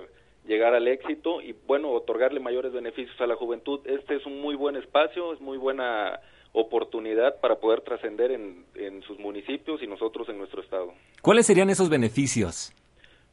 llegar 0.45 0.73
al 0.73 0.87
éxito 0.87 1.41
y 1.41 1.55
bueno, 1.67 1.91
otorgarle 1.91 2.39
mayores 2.39 2.73
beneficios 2.73 3.19
a 3.21 3.27
la 3.27 3.35
juventud. 3.35 3.79
Este 3.85 4.15
es 4.15 4.25
un 4.25 4.41
muy 4.41 4.55
buen 4.55 4.75
espacio, 4.75 5.33
es 5.33 5.41
muy 5.41 5.57
buena 5.57 6.19
oportunidad 6.53 7.39
para 7.39 7.55
poder 7.55 7.81
trascender 7.81 8.31
en, 8.31 8.65
en 8.75 9.01
sus 9.03 9.17
municipios 9.19 9.81
y 9.81 9.87
nosotros 9.87 10.27
en 10.29 10.37
nuestro 10.37 10.61
estado. 10.61 10.93
¿Cuáles 11.21 11.45
serían 11.45 11.69
esos 11.69 11.89
beneficios? 11.89 12.73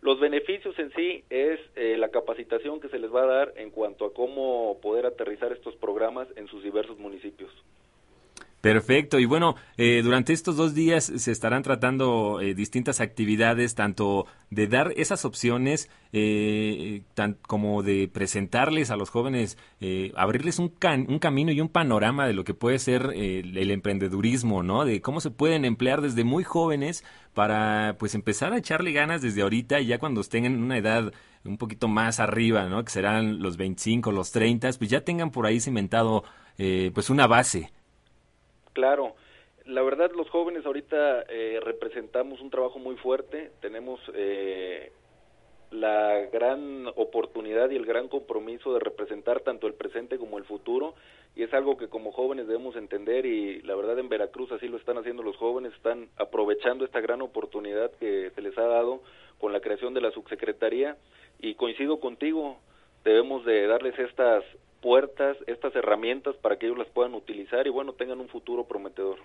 Los 0.00 0.20
beneficios 0.20 0.78
en 0.78 0.92
sí 0.92 1.24
es 1.28 1.58
eh, 1.74 1.96
la 1.98 2.10
capacitación 2.10 2.80
que 2.80 2.88
se 2.88 3.00
les 3.00 3.12
va 3.12 3.22
a 3.22 3.26
dar 3.26 3.54
en 3.56 3.70
cuanto 3.70 4.06
a 4.06 4.14
cómo 4.14 4.78
poder 4.80 5.06
aterrizar 5.06 5.52
estos 5.52 5.74
programas 5.76 6.28
en 6.36 6.46
sus 6.46 6.62
diversos 6.62 6.98
municipios. 6.98 7.50
Perfecto. 8.60 9.20
Y 9.20 9.24
bueno, 9.24 9.54
eh, 9.76 10.00
durante 10.02 10.32
estos 10.32 10.56
dos 10.56 10.74
días 10.74 11.04
se 11.04 11.30
estarán 11.30 11.62
tratando 11.62 12.40
eh, 12.40 12.54
distintas 12.54 13.00
actividades, 13.00 13.76
tanto 13.76 14.26
de 14.50 14.66
dar 14.66 14.92
esas 14.96 15.24
opciones, 15.24 15.88
eh, 16.12 17.02
tan, 17.14 17.34
como 17.34 17.84
de 17.84 18.08
presentarles 18.08 18.90
a 18.90 18.96
los 18.96 19.10
jóvenes, 19.10 19.58
abrirles 20.16 20.58
un, 20.58 20.72
un 21.06 21.18
camino 21.20 21.52
y 21.52 21.60
un 21.60 21.68
panorama 21.68 22.26
de 22.26 22.32
lo 22.32 22.42
que 22.42 22.54
puede 22.54 22.80
ser 22.80 23.12
el 23.14 23.70
emprendedurismo, 23.70 24.62
¿no? 24.64 24.84
De 24.84 25.00
cómo 25.02 25.20
se 25.20 25.30
pueden 25.30 25.64
emplear 25.64 26.00
desde 26.00 26.24
muy 26.24 26.42
jóvenes 26.42 27.04
para, 27.34 27.96
pues, 27.98 28.14
empezar 28.16 28.52
a 28.54 28.58
echarle 28.58 28.92
ganas 28.92 29.22
desde 29.22 29.42
ahorita 29.42 29.80
y 29.80 29.86
ya 29.86 29.98
cuando 29.98 30.20
estén 30.20 30.46
en 30.46 30.60
una 30.62 30.78
edad 30.78 31.12
un 31.44 31.58
poquito 31.58 31.86
más 31.86 32.18
arriba, 32.18 32.68
¿no? 32.68 32.82
Que 32.84 32.90
serán 32.90 33.40
los 33.40 33.56
25, 33.56 34.10
los 34.10 34.32
30, 34.32 34.70
pues 34.78 34.90
ya 34.90 35.02
tengan 35.02 35.30
por 35.30 35.46
ahí 35.46 35.60
cimentado, 35.60 36.24
pues, 36.56 37.10
una 37.10 37.26
base. 37.28 37.70
Claro, 38.78 39.16
la 39.64 39.82
verdad 39.82 40.12
los 40.14 40.30
jóvenes 40.30 40.64
ahorita 40.64 41.24
eh, 41.28 41.58
representamos 41.64 42.40
un 42.40 42.48
trabajo 42.48 42.78
muy 42.78 42.94
fuerte, 42.94 43.50
tenemos 43.60 43.98
eh, 44.14 44.92
la 45.72 46.20
gran 46.32 46.86
oportunidad 46.94 47.70
y 47.70 47.74
el 47.74 47.84
gran 47.84 48.06
compromiso 48.06 48.72
de 48.72 48.78
representar 48.78 49.40
tanto 49.40 49.66
el 49.66 49.74
presente 49.74 50.16
como 50.16 50.38
el 50.38 50.44
futuro. 50.44 50.94
Y 51.34 51.42
es 51.42 51.52
algo 51.54 51.76
que 51.76 51.88
como 51.88 52.12
jóvenes 52.12 52.46
debemos 52.46 52.76
entender 52.76 53.26
y 53.26 53.62
la 53.62 53.74
verdad 53.74 53.98
en 53.98 54.08
Veracruz 54.08 54.52
así 54.52 54.68
lo 54.68 54.76
están 54.76 54.96
haciendo 54.96 55.24
los 55.24 55.36
jóvenes, 55.38 55.72
están 55.74 56.08
aprovechando 56.16 56.84
esta 56.84 57.00
gran 57.00 57.20
oportunidad 57.20 57.90
que 57.98 58.30
se 58.32 58.42
les 58.42 58.56
ha 58.58 58.66
dado 58.68 59.02
con 59.40 59.52
la 59.52 59.60
creación 59.60 59.92
de 59.92 60.02
la 60.02 60.12
subsecretaría. 60.12 60.96
Y 61.40 61.56
coincido 61.56 61.98
contigo, 61.98 62.60
debemos 63.02 63.44
de 63.44 63.66
darles 63.66 63.98
estas 63.98 64.44
puertas, 64.80 65.36
estas 65.46 65.74
herramientas 65.76 66.36
para 66.36 66.56
que 66.56 66.66
ellos 66.66 66.78
las 66.78 66.88
puedan 66.88 67.14
utilizar 67.14 67.66
y 67.66 67.70
bueno, 67.70 67.92
tengan 67.92 68.20
un 68.20 68.28
futuro 68.28 68.64
prometedor. 68.64 69.18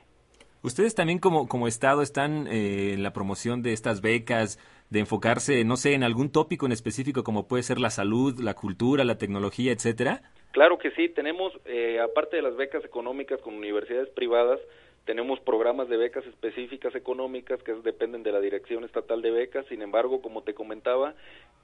Ustedes 0.62 0.96
también 0.96 1.20
como, 1.20 1.48
como 1.48 1.68
Estado 1.68 2.02
están 2.02 2.48
eh, 2.48 2.94
en 2.94 3.04
la 3.04 3.12
promoción 3.12 3.62
de 3.62 3.74
estas 3.74 4.02
becas, 4.02 4.60
de 4.90 5.00
enfocarse, 5.00 5.64
no 5.66 5.76
sé, 5.76 5.94
en 5.94 6.04
algún 6.04 6.32
tópico 6.32 6.66
en 6.66 6.72
específico 6.72 7.24
como 7.24 7.48
puede 7.48 7.64
ser 7.64 7.80
la 7.80 7.90
salud, 7.90 8.40
la 8.40 8.54
cultura, 8.54 9.04
la 9.04 9.18
tecnología, 9.18 9.74
etcétera. 9.74 10.22
Claro 10.52 10.78
que 10.78 10.92
sí, 10.92 11.10
tenemos, 11.10 11.52
eh, 11.66 12.00
aparte 12.00 12.38
de 12.38 12.44
las 12.44 12.56
becas 12.56 12.86
económicas 12.86 13.42
con 13.42 13.56
universidades 13.56 14.10
privadas, 14.12 14.60
tenemos 15.06 15.40
programas 15.42 15.90
de 15.90 15.98
becas 15.98 16.26
específicas 16.26 16.96
económicas 16.96 17.62
que 17.64 17.74
dependen 17.74 18.24
de 18.24 18.32
la 18.32 18.40
Dirección 18.40 18.84
Estatal 18.84 19.22
de 19.22 19.32
Becas. 19.32 19.66
Sin 19.68 19.82
embargo, 19.82 20.22
como 20.22 20.44
te 20.44 20.54
comentaba, 20.54 21.14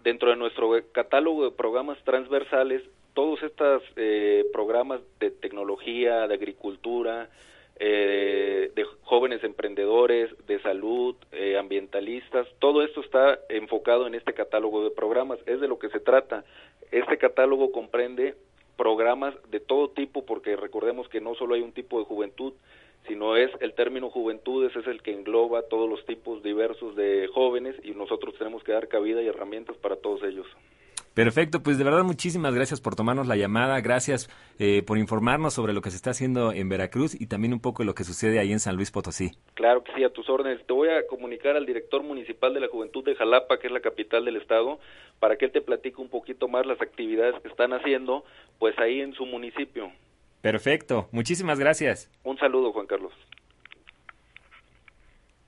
dentro 0.04 0.30
de 0.30 0.36
nuestro 0.36 0.72
catálogo 0.92 1.46
de 1.46 1.52
programas 1.52 1.98
transversales, 2.04 2.84
todos 3.14 3.42
estos 3.44 3.84
eh, 3.96 4.46
programas 4.52 5.02
de 5.20 5.32
tecnología, 5.32 6.28
de 6.28 6.34
agricultura, 6.34 7.30
eh, 7.80 8.72
de 8.76 8.84
jóvenes 9.04 9.42
emprendedores, 9.44 10.30
de 10.48 10.62
salud, 10.62 11.16
eh, 11.32 11.58
ambientalistas, 11.58 12.46
todo 12.60 12.84
esto 12.84 13.00
está 13.00 13.40
enfocado 13.48 14.06
en 14.06 14.16
este 14.16 14.34
catálogo 14.34 14.84
de 14.84 14.92
programas. 14.92 15.40
Es 15.46 15.62
de 15.62 15.68
lo 15.70 15.80
que 15.80 15.90
se 15.90 16.02
trata. 16.02 16.44
Este 16.92 17.18
catálogo 17.18 17.72
comprende 17.72 18.36
programas 18.76 19.34
de 19.50 19.60
todo 19.60 19.90
tipo, 19.90 20.26
porque 20.26 20.56
recordemos 20.56 21.08
que 21.10 21.22
no 21.22 21.36
solo 21.36 21.56
hay 21.56 21.62
un 21.62 21.72
tipo 21.72 22.00
de 22.00 22.06
juventud, 22.06 22.54
sino 23.08 23.36
es 23.36 23.50
el 23.60 23.74
término 23.74 24.10
juventudes, 24.10 24.76
es 24.76 24.88
el 24.88 25.02
que 25.02 25.14
engloba 25.14 25.64
todos 25.64 25.90
los 25.90 26.06
tipos 26.06 26.44
diversos 26.44 26.96
de 26.96 27.28
jóvenes 27.34 27.76
y 27.84 27.92
nosotros 27.92 28.36
tenemos 28.38 28.64
que 28.64 28.72
dar 28.72 28.88
cabida 28.88 29.22
y 29.22 29.28
herramientas 29.28 29.78
para 29.78 29.96
todos 29.96 30.24
ellos. 30.24 30.46
Perfecto, 31.14 31.62
pues 31.62 31.78
de 31.78 31.84
verdad 31.84 32.04
muchísimas 32.04 32.54
gracias 32.54 32.80
por 32.80 32.96
tomarnos 32.96 33.28
la 33.28 33.36
llamada, 33.36 33.82
gracias 33.82 34.30
eh, 34.60 34.84
por 34.84 34.98
informarnos 34.98 35.54
sobre 35.54 35.74
lo 35.74 35.82
que 35.82 35.90
se 35.90 35.98
está 35.98 36.12
haciendo 36.12 36.54
en 36.54 36.70
Veracruz 36.70 37.20
y 37.20 37.28
también 37.28 37.52
un 37.52 37.60
poco 37.60 37.84
de 37.84 37.88
lo 37.88 37.94
que 37.94 38.04
sucede 38.04 38.40
ahí 38.40 38.52
en 38.52 38.60
San 38.60 38.76
Luis 38.76 38.90
Potosí. 38.90 39.32
Claro 39.56 39.84
que 39.84 39.92
sí, 39.96 40.04
a 40.04 40.14
tus 40.14 40.30
órdenes. 40.30 40.66
Te 40.66 40.72
voy 40.72 40.88
a 40.88 41.06
comunicar 41.08 41.58
al 41.58 41.66
director 41.66 42.04
municipal 42.04 42.54
de 42.54 42.62
la 42.62 42.68
Juventud 42.68 43.04
de 43.04 43.16
Jalapa, 43.16 43.60
que 43.60 43.68
es 43.68 43.74
la 43.74 43.82
capital 43.82 44.24
del 44.24 44.38
estado, 44.38 44.80
para 45.20 45.36
que 45.36 45.46
él 45.46 45.52
te 45.52 45.62
platique 45.62 46.00
un 46.00 46.10
poquito 46.10 46.48
más 46.48 46.66
las 46.66 46.82
actividades 46.82 47.36
que 47.42 47.50
están 47.50 47.74
haciendo, 47.74 48.24
pues 48.58 48.78
ahí 48.80 49.02
en 49.02 49.14
su 49.14 49.26
municipio. 49.26 49.92
Perfecto, 50.42 51.10
muchísimas 51.12 51.60
gracias. 51.60 52.10
Un 52.24 52.38
saludo, 52.38 52.72
Juan 52.72 52.88
Carlos. 52.88 53.14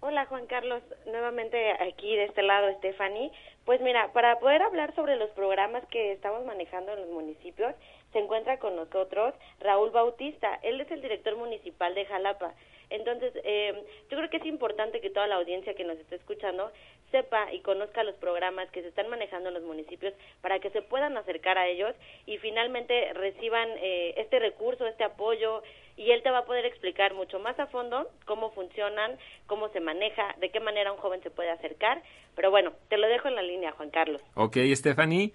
Hola 0.04 0.26
Juan 0.26 0.48
Carlos, 0.48 0.82
nuevamente 1.06 1.74
aquí 1.74 2.16
de 2.16 2.26
este 2.26 2.42
lado 2.42 2.74
Stephanie. 2.80 3.32
Pues 3.66 3.82
mira, 3.82 4.12
para 4.14 4.40
poder 4.40 4.64
hablar 4.64 4.96
sobre 4.96 5.16
los 5.16 5.30
programas 5.30 5.86
que 5.92 6.12
estamos 6.12 6.44
manejando 6.44 6.92
en 6.94 7.02
los 7.02 7.10
municipios, 7.10 7.76
se 8.12 8.20
encuentra 8.20 8.58
con 8.58 8.76
nosotros 8.76 9.36
Raúl 9.60 9.92
Bautista. 9.92 10.60
Él 10.64 10.82
es 10.82 10.90
el 10.90 11.02
director 11.02 11.38
municipal 11.38 11.94
de 11.94 12.06
Jalapa. 12.08 12.54
Entonces, 12.90 13.32
eh, 13.44 13.74
yo 14.10 14.18
creo 14.18 14.30
que 14.30 14.38
es 14.38 14.46
importante 14.46 15.00
que 15.02 15.12
toda 15.12 15.28
la 15.28 15.36
audiencia 15.36 15.76
que 15.76 15.86
nos 15.86 15.98
esté 15.98 16.16
escuchando 16.16 16.72
sepa 17.12 17.52
y 17.54 17.60
conozca 17.60 18.04
los 18.04 18.16
programas 18.16 18.70
que 18.72 18.82
se 18.82 18.88
están 18.88 19.10
manejando 19.10 19.50
en 19.50 19.56
los 19.56 19.64
municipios 19.64 20.14
para 20.42 20.60
que 20.60 20.70
se 20.72 20.82
puedan 20.82 21.18
acercar 21.18 21.58
a 21.58 21.68
ellos 21.68 21.96
y 22.26 22.38
finalmente 22.38 23.14
reciban 23.14 23.70
eh, 23.78 24.16
este 24.18 24.40
recurso, 24.40 24.88
este 24.88 25.04
apoyo 25.04 25.62
y 25.98 26.12
él 26.12 26.24
te 26.24 26.32
va 26.32 26.40
a 26.40 26.46
poder 26.46 26.66
explicar 26.66 27.14
mucho 27.14 27.40
más 27.40 27.60
a 27.60 27.68
fondo 27.68 28.10
cómo 28.26 28.52
funcionan, 28.52 29.18
cómo 29.46 29.70
se 29.70 29.80
maneja, 29.80 30.36
de 30.40 30.50
qué 30.50 30.60
manera 30.60 30.92
un 30.92 30.98
joven 30.98 31.22
se 31.22 31.30
puede 31.30 31.52
acercar. 31.52 32.02
Pero 32.36 32.50
bueno, 32.50 32.72
te 32.90 32.98
lo 32.98 33.08
dejo 33.08 33.28
en 33.28 33.36
la 33.36 33.44
línea, 33.44 33.72
Juan 33.74 33.90
Carlos. 33.90 34.22
Ok, 34.36 34.58
Stephanie. 34.74 35.34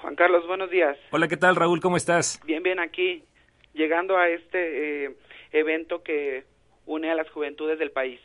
Juan 0.00 0.14
Carlos, 0.16 0.46
buenos 0.46 0.70
días. 0.70 0.96
Hola, 1.10 1.28
¿qué 1.28 1.36
tal, 1.36 1.56
Raúl? 1.56 1.80
¿Cómo 1.80 1.96
estás? 1.96 2.40
Bien, 2.44 2.62
bien, 2.62 2.78
aquí 2.78 3.24
llegando 3.74 4.16
a 4.16 4.28
este 4.28 5.04
eh, 5.04 5.16
evento 5.52 6.02
que 6.02 6.44
une 6.86 7.10
a 7.10 7.14
las 7.14 7.28
juventudes 7.30 7.78
del 7.78 7.90
país. 7.90 8.20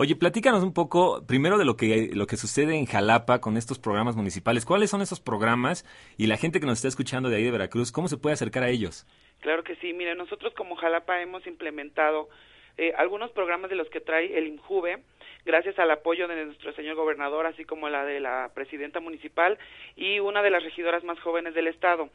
Oye, 0.00 0.14
platícanos 0.14 0.62
un 0.62 0.72
poco 0.72 1.26
primero 1.26 1.58
de 1.58 1.64
lo 1.64 1.76
que, 1.76 2.10
lo 2.14 2.28
que 2.28 2.36
sucede 2.36 2.76
en 2.76 2.86
Jalapa 2.86 3.40
con 3.40 3.56
estos 3.56 3.80
programas 3.80 4.14
municipales. 4.14 4.64
¿Cuáles 4.64 4.90
son 4.90 5.02
esos 5.02 5.18
programas? 5.18 5.84
Y 6.16 6.28
la 6.28 6.36
gente 6.36 6.60
que 6.60 6.66
nos 6.66 6.78
está 6.78 6.86
escuchando 6.86 7.28
de 7.28 7.34
ahí 7.34 7.42
de 7.42 7.50
Veracruz, 7.50 7.90
¿cómo 7.90 8.06
se 8.06 8.16
puede 8.16 8.34
acercar 8.34 8.62
a 8.62 8.68
ellos? 8.68 9.08
Claro 9.40 9.64
que 9.64 9.74
sí. 9.74 9.92
Mire, 9.92 10.14
nosotros 10.14 10.54
como 10.54 10.76
Jalapa 10.76 11.20
hemos 11.20 11.44
implementado 11.48 12.28
eh, 12.76 12.92
algunos 12.96 13.32
programas 13.32 13.70
de 13.70 13.74
los 13.74 13.90
que 13.90 13.98
trae 13.98 14.38
el 14.38 14.46
INJUVE, 14.46 15.02
gracias 15.44 15.76
al 15.80 15.90
apoyo 15.90 16.28
de 16.28 16.44
nuestro 16.44 16.72
señor 16.74 16.94
gobernador, 16.94 17.46
así 17.46 17.64
como 17.64 17.88
la 17.88 18.04
de 18.04 18.20
la 18.20 18.52
presidenta 18.54 19.00
municipal 19.00 19.58
y 19.96 20.20
una 20.20 20.42
de 20.42 20.50
las 20.50 20.62
regidoras 20.62 21.02
más 21.02 21.18
jóvenes 21.18 21.54
del 21.54 21.66
estado 21.66 22.08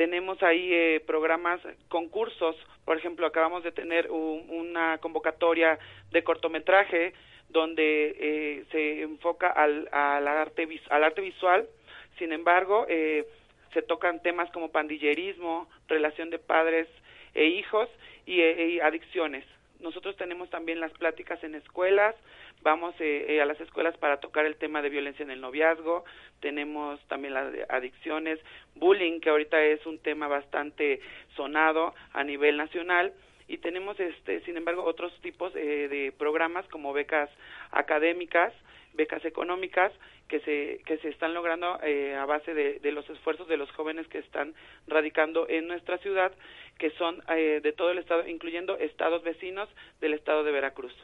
tenemos 0.00 0.42
ahí 0.42 0.72
eh, 0.72 1.02
programas, 1.06 1.60
concursos, 1.88 2.56
por 2.86 2.96
ejemplo, 2.96 3.26
acabamos 3.26 3.62
de 3.62 3.70
tener 3.70 4.10
una 4.10 4.96
convocatoria 4.96 5.78
de 6.10 6.24
cortometraje 6.24 7.12
donde 7.50 8.16
eh, 8.18 8.64
se 8.72 9.02
enfoca 9.02 9.50
al, 9.50 9.90
al, 9.92 10.26
arte, 10.26 10.66
al 10.88 11.04
arte 11.04 11.20
visual, 11.20 11.68
sin 12.18 12.32
embargo, 12.32 12.86
eh, 12.88 13.26
se 13.74 13.82
tocan 13.82 14.22
temas 14.22 14.50
como 14.52 14.72
pandillerismo, 14.72 15.68
relación 15.86 16.30
de 16.30 16.38
padres 16.38 16.88
e 17.34 17.44
hijos 17.48 17.90
y, 18.24 18.40
y 18.40 18.80
adicciones. 18.80 19.44
Nosotros 19.80 20.16
tenemos 20.16 20.48
también 20.48 20.80
las 20.80 20.92
pláticas 20.92 21.44
en 21.44 21.56
escuelas, 21.56 22.16
vamos 22.62 22.94
eh, 23.00 23.26
eh, 23.28 23.40
a 23.40 23.46
las 23.46 23.60
escuelas 23.60 23.96
para 23.98 24.20
tocar 24.20 24.46
el 24.46 24.56
tema 24.56 24.82
de 24.82 24.90
violencia 24.90 25.22
en 25.22 25.30
el 25.30 25.40
noviazgo, 25.40 26.04
tenemos 26.40 27.00
también 27.08 27.34
las 27.34 27.52
adicciones, 27.68 28.38
bullying, 28.74 29.20
que 29.20 29.30
ahorita 29.30 29.62
es 29.62 29.84
un 29.86 29.98
tema 29.98 30.28
bastante 30.28 31.00
sonado 31.36 31.94
a 32.12 32.24
nivel 32.24 32.56
nacional, 32.56 33.12
y 33.48 33.58
tenemos, 33.58 33.98
este, 33.98 34.40
sin 34.42 34.56
embargo, 34.56 34.84
otros 34.84 35.12
tipos 35.22 35.54
eh, 35.56 35.88
de 35.88 36.12
programas 36.16 36.66
como 36.68 36.92
becas 36.92 37.28
académicas, 37.72 38.52
becas 38.92 39.24
económicas 39.24 39.92
que 40.28 40.40
se 40.40 40.80
que 40.86 40.98
se 40.98 41.08
están 41.08 41.34
logrando 41.34 41.66
a 41.74 42.24
base 42.26 42.54
de, 42.54 42.78
de, 42.78 42.92
los 42.92 43.08
esfuerzos 43.10 43.48
de 43.48 43.56
los 43.56 43.70
jóvenes 43.72 44.06
que 44.08 44.18
están 44.18 44.54
radicando 44.86 45.48
en 45.48 45.66
nuestra 45.66 45.98
ciudad 45.98 46.32
que 46.78 46.90
son 46.92 47.20
de 47.26 47.74
todo 47.76 47.90
el 47.90 47.98
estado 47.98 48.28
incluyendo 48.28 48.76
estados 48.78 49.24
vecinos 49.24 49.68
del 50.00 50.14
estado 50.14 50.44
de 50.44 50.52
Veracruz 50.52 50.94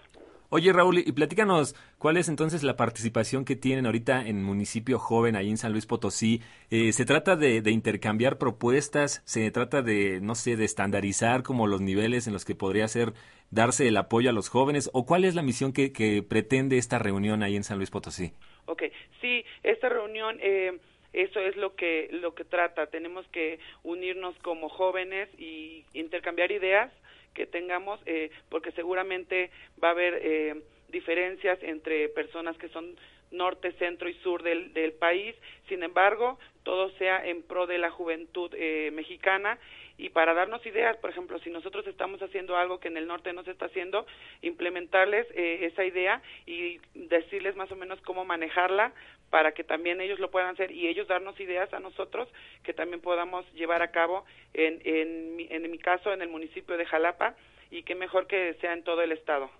Oye, 0.49 0.73
Raúl, 0.73 0.99
y 0.99 1.11
platícanos, 1.11 1.75
¿cuál 1.99 2.17
es 2.17 2.29
entonces 2.29 2.62
la 2.62 2.76
participación 2.76 3.45
que 3.45 3.57
tienen 3.57 3.85
ahorita 3.85 4.26
en 4.26 4.45
municipio 4.45 4.99
joven 4.99 5.35
ahí 5.35 5.50
en 5.50 5.57
San 5.57 5.73
Luis 5.73 5.87
Potosí? 5.87 6.41
Eh, 6.71 6.93
¿Se 6.93 7.05
trata 7.05 7.35
de, 7.35 7.61
intercambiar 7.69 8.38
propuestas? 8.38 9.23
¿Se 9.25 9.50
trata 9.50 9.83
de, 9.83 10.21
no 10.21 10.37
sé, 10.37 10.57
de 10.57 10.65
estandarizar 10.65 11.43
como 11.43 11.67
los 11.67 11.81
niveles 11.81 12.29
en 12.29 12.33
los 12.33 12.45
que 12.45 12.55
podría 12.55 12.87
ser 12.87 13.12
darse 13.50 13.88
el 13.88 13.97
apoyo 13.97 14.31
a 14.31 14.33
los 14.33 14.49
jóvenes? 14.49 14.88
¿O 14.93 15.05
cuál 15.05 15.25
es 15.25 15.35
la 15.35 15.43
misión 15.43 15.73
que, 15.73 16.25
pretende 16.29 16.79
esta 16.79 17.00
reunión 17.00 17.43
ahí 17.43 17.57
en 17.57 17.65
San 17.65 17.79
Luis 17.79 17.91
Potosí? 17.91 18.33
Ok, 18.67 18.85
sí, 19.21 19.45
esta 19.65 19.88
reunión... 19.88 20.38
Eh, 20.41 20.79
eso 21.12 21.41
es 21.41 21.57
lo 21.57 21.75
que 21.75 22.09
lo 22.12 22.35
que 22.35 22.45
trata 22.45 22.88
tenemos 22.88 23.26
que 23.29 23.59
unirnos 23.85 24.37
como 24.43 24.69
jóvenes 24.69 25.31
y 25.38 25.87
intercambiar 25.95 26.53
ideas 26.53 26.93
que 27.37 27.47
tengamos, 27.47 28.00
eh, 28.07 28.31
porque 28.49 28.73
seguramente 28.73 29.50
va 29.83 29.88
a 29.88 29.90
haber 29.93 30.19
eh, 30.23 30.62
diferencias 30.88 31.62
entre 31.62 32.09
personas 32.09 32.57
que 32.57 32.69
son 32.71 32.97
norte, 33.31 33.73
centro 33.73 34.09
y 34.09 34.14
sur 34.14 34.43
del, 34.43 34.73
del 34.73 34.93
país. 34.93 35.35
Sin 35.69 35.83
embargo, 35.83 36.38
todo 36.62 36.90
sea 36.99 37.25
en 37.25 37.43
pro 37.43 37.66
de 37.66 37.78
la 37.78 37.90
juventud 37.90 38.50
eh, 38.55 38.90
mexicana 38.93 39.59
y 39.99 40.11
para 40.11 40.35
darnos 40.35 40.65
ideas, 40.67 40.97
por 40.99 41.11
ejemplo, 41.11 41.38
si 41.38 41.50
nosotros 41.50 41.87
estamos 41.87 42.21
haciendo 42.23 42.57
algo 42.57 42.81
que 42.81 42.88
en 42.88 42.97
el 42.97 43.07
norte 43.07 43.33
no 43.33 43.43
se 43.45 43.53
está 43.53 43.67
haciendo, 43.67 44.07
implementarles 44.43 45.26
eh, 45.35 45.67
esa 45.67 45.85
idea 45.85 46.23
y 46.45 46.81
decirles 46.95 47.57
más 47.57 47.71
o 47.73 47.76
menos 47.76 48.00
cómo 48.03 48.25
manejarla 48.25 48.93
para 49.31 49.53
que 49.53 49.65
también 49.65 50.00
ellos 50.00 50.19
lo 50.19 50.31
puedan 50.31 50.50
hacer 50.50 50.71
y 50.71 50.87
ellos 50.87 51.09
darnos 51.09 51.38
ideas 51.41 51.73
a 51.73 51.81
nosotros 51.81 52.29
que 52.62 52.73
también 52.73 53.00
podamos 53.00 53.50
llevar 53.55 53.83
a 53.83 53.91
cabo 53.91 54.25
en, 54.55 54.81
en, 54.85 55.47
en 55.50 55.71
mi 55.71 55.79
caso 55.79 56.12
en 56.12 56.23
el 56.23 56.29
municipio 56.29 56.76
de 56.76 56.87
Jalapa 56.87 57.35
y 57.71 57.83
que 57.83 57.95
mejor 57.95 58.26
que 58.26 58.55
sea 58.61 58.73
en 58.73 58.85
todo 58.85 59.03
el 59.03 59.12
estado. 59.12 59.50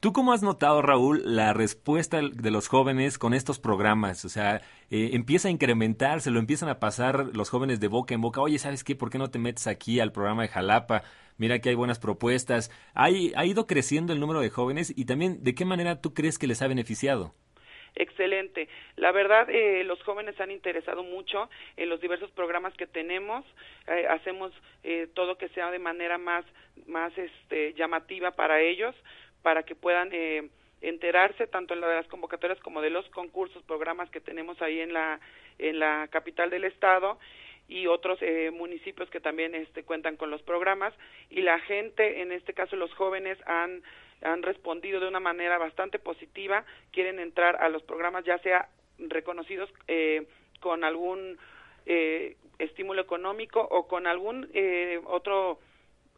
¿Tú 0.00 0.12
cómo 0.12 0.32
has 0.32 0.44
notado, 0.44 0.80
Raúl, 0.80 1.22
la 1.24 1.52
respuesta 1.52 2.20
de 2.22 2.50
los 2.52 2.68
jóvenes 2.68 3.18
con 3.18 3.34
estos 3.34 3.58
programas? 3.58 4.24
O 4.24 4.28
sea, 4.28 4.60
eh, 4.92 5.10
empieza 5.14 5.48
a 5.48 5.50
incrementarse, 5.50 6.30
lo 6.30 6.38
empiezan 6.38 6.68
a 6.68 6.78
pasar 6.78 7.34
los 7.34 7.50
jóvenes 7.50 7.80
de 7.80 7.88
boca 7.88 8.14
en 8.14 8.20
boca. 8.20 8.40
Oye, 8.40 8.60
¿sabes 8.60 8.84
qué? 8.84 8.94
¿Por 8.94 9.10
qué 9.10 9.18
no 9.18 9.32
te 9.32 9.40
metes 9.40 9.66
aquí 9.66 9.98
al 9.98 10.12
programa 10.12 10.42
de 10.42 10.48
Jalapa? 10.50 11.02
Mira 11.36 11.58
que 11.58 11.70
hay 11.70 11.74
buenas 11.74 11.98
propuestas. 11.98 12.70
¿Ha, 12.94 13.06
ha 13.06 13.44
ido 13.44 13.66
creciendo 13.66 14.12
el 14.12 14.20
número 14.20 14.38
de 14.38 14.50
jóvenes? 14.50 14.92
Y 14.96 15.06
también, 15.06 15.42
¿de 15.42 15.56
qué 15.56 15.64
manera 15.64 16.00
tú 16.00 16.14
crees 16.14 16.38
que 16.38 16.46
les 16.46 16.62
ha 16.62 16.68
beneficiado? 16.68 17.34
Excelente. 17.94 18.68
La 18.96 19.10
verdad, 19.10 19.50
eh, 19.50 19.82
los 19.82 20.00
jóvenes 20.04 20.40
han 20.40 20.52
interesado 20.52 21.02
mucho 21.02 21.50
en 21.76 21.88
los 21.88 22.00
diversos 22.00 22.30
programas 22.30 22.72
que 22.74 22.86
tenemos. 22.86 23.44
Eh, 23.88 24.06
hacemos 24.08 24.52
eh, 24.84 25.08
todo 25.14 25.36
que 25.36 25.48
sea 25.48 25.72
de 25.72 25.80
manera 25.80 26.18
más, 26.18 26.44
más 26.86 27.16
este, 27.18 27.74
llamativa 27.74 28.32
para 28.32 28.60
ellos, 28.60 28.94
para 29.48 29.62
que 29.62 29.74
puedan 29.74 30.10
eh, 30.12 30.50
enterarse 30.82 31.46
tanto 31.46 31.72
en 31.72 31.80
la 31.80 31.88
de 31.88 31.94
las 31.94 32.08
convocatorias 32.08 32.60
como 32.60 32.82
de 32.82 32.90
los 32.90 33.08
concursos, 33.08 33.62
programas 33.62 34.10
que 34.10 34.20
tenemos 34.20 34.60
ahí 34.60 34.78
en 34.80 34.92
la, 34.92 35.20
en 35.58 35.78
la 35.78 36.06
capital 36.08 36.50
del 36.50 36.64
estado 36.64 37.18
y 37.66 37.86
otros 37.86 38.18
eh, 38.20 38.50
municipios 38.50 39.08
que 39.08 39.20
también 39.20 39.54
este, 39.54 39.84
cuentan 39.84 40.18
con 40.18 40.30
los 40.30 40.42
programas. 40.42 40.92
Y 41.30 41.40
la 41.40 41.58
gente, 41.60 42.20
en 42.20 42.30
este 42.30 42.52
caso 42.52 42.76
los 42.76 42.92
jóvenes, 42.92 43.38
han 43.46 43.82
han 44.20 44.42
respondido 44.42 45.00
de 45.00 45.08
una 45.08 45.20
manera 45.20 45.56
bastante 45.56 45.98
positiva, 45.98 46.64
quieren 46.92 47.18
entrar 47.18 47.56
a 47.56 47.70
los 47.70 47.82
programas 47.84 48.26
ya 48.26 48.36
sea 48.40 48.68
reconocidos 48.98 49.70
eh, 49.86 50.26
con 50.60 50.84
algún 50.84 51.38
eh, 51.86 52.36
estímulo 52.58 53.00
económico 53.00 53.60
o 53.60 53.88
con 53.88 54.06
algún 54.06 54.50
eh, 54.52 55.00
otro 55.06 55.58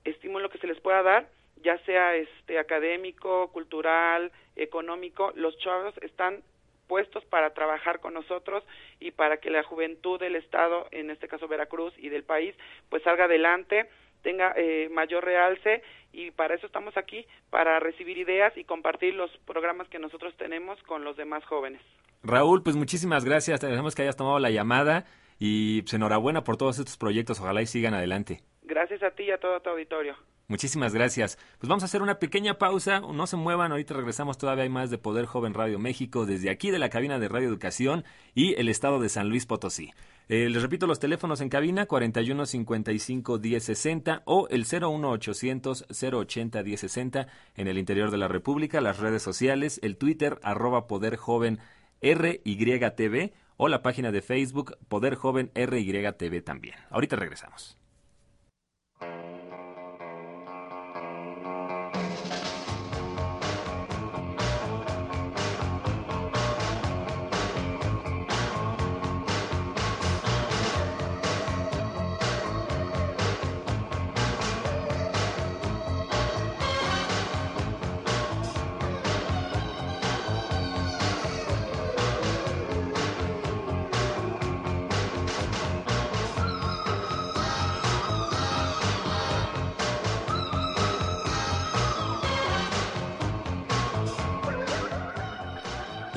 estímulo 0.03 0.51
que 0.51 0.59
se 0.59 0.67
les 0.67 0.81
pueda 0.81 1.03
dar, 1.05 1.29
ya 1.63 1.79
sea 1.85 2.17
este 2.17 2.59
académico, 2.59 3.49
cultural, 3.53 4.33
económico, 4.57 5.33
los 5.35 5.57
chavos 5.59 5.95
están 6.03 6.43
puestos 6.87 7.25
para 7.27 7.55
trabajar 7.55 8.01
con 8.01 8.15
nosotros 8.15 8.65
y 8.99 9.13
para 9.13 9.37
que 9.37 9.51
la 9.51 9.63
juventud 9.63 10.19
del 10.19 10.35
estado, 10.35 10.89
en 10.91 11.11
este 11.11 11.29
caso 11.29 11.47
Veracruz 11.47 11.95
y 11.99 12.09
del 12.09 12.25
país, 12.25 12.55
pues 12.89 13.03
salga 13.05 13.25
adelante 13.25 13.89
tenga 14.23 14.53
eh, 14.57 14.89
mayor 14.91 15.25
realce 15.25 15.83
y 16.13 16.31
para 16.31 16.55
eso 16.55 16.67
estamos 16.67 16.97
aquí, 16.97 17.27
para 17.51 17.79
recibir 17.81 18.19
ideas 18.19 18.57
y 18.57 18.65
compartir 18.65 19.15
los 19.15 19.31
programas 19.47 19.89
que 19.89 19.99
nosotros 19.99 20.35
tenemos 20.37 20.81
con 20.85 21.05
los 21.05 21.17
demás 21.17 21.45
jóvenes. 21.45 21.81
Raúl, 22.23 22.63
pues 22.63 22.77
muchísimas 22.77 23.25
gracias, 23.25 23.61
te 23.61 23.67
agradecemos 23.67 23.95
que 23.95 24.03
hayas 24.03 24.17
tomado 24.17 24.39
la 24.39 24.51
llamada 24.51 25.07
y 25.39 25.83
pues 25.83 25.95
enhorabuena 25.95 26.45
por 26.45 26.57
todos 26.57 26.79
estos 26.79 26.97
proyectos, 26.97 27.41
ojalá 27.41 27.63
y 27.63 27.67
sigan 27.67 27.95
adelante. 27.95 28.41
Gracias 28.63 29.03
a 29.03 29.11
ti 29.13 29.25
y 29.25 29.31
a 29.31 29.39
todo 29.39 29.61
tu 29.61 29.71
auditorio. 29.71 30.17
Muchísimas 30.51 30.93
gracias. 30.93 31.39
Pues 31.61 31.69
vamos 31.69 31.85
a 31.85 31.87
hacer 31.87 32.03
una 32.03 32.19
pequeña 32.19 32.59
pausa, 32.59 32.99
no 32.99 33.29
se 33.29 33.37
muevan, 33.37 33.71
ahorita 33.71 33.95
regresamos, 33.95 34.37
todavía 34.37 34.65
hay 34.65 34.69
más 34.69 34.91
de 34.91 34.99
Poder 34.99 35.25
Joven 35.27 35.55
Radio 35.55 35.79
México 35.79 36.27
desde 36.27 36.51
aquí 36.51 36.73
de 36.73 36.81
la 36.81 36.89
cabina 36.89 37.21
de 37.21 37.29
Radio 37.29 37.47
Educación 37.47 38.03
y 38.35 38.55
el 38.55 38.69
estado 38.69 38.99
de 38.99 39.09
San 39.11 39.29
Luis 39.29 39.47
Potosí. 39.47 39.93
Eh, 40.29 40.49
les 40.51 40.61
repito 40.61 40.89
los 40.89 40.99
teléfonos 40.99 41.41
en 41.41 41.51
cabina 41.51 41.87
41 41.87 42.47
55 42.47 43.39
10 43.39 43.63
60 43.63 44.23
o 44.25 44.49
el 44.49 44.67
01 44.69 45.09
800 45.09 45.87
080 45.89 46.63
10 46.65 46.81
60 46.81 47.27
en 47.55 47.69
el 47.69 47.79
interior 47.79 48.11
de 48.11 48.19
la 48.19 48.27
República, 48.27 48.81
las 48.81 48.99
redes 48.99 49.23
sociales, 49.23 49.79
el 49.85 49.99
Twitter 49.99 50.41
arroba 50.43 50.89
Poder 50.89 51.15
Joven 51.15 51.61
RYTV 52.03 53.31
o 53.57 53.69
la 53.69 53.83
página 53.83 54.11
de 54.11 54.21
Facebook 54.21 54.77
Poder 54.89 55.15
Joven 55.15 55.53
RYTV 55.55 56.43
también. 56.43 56.75
Ahorita 56.91 57.15
regresamos. 57.15 57.79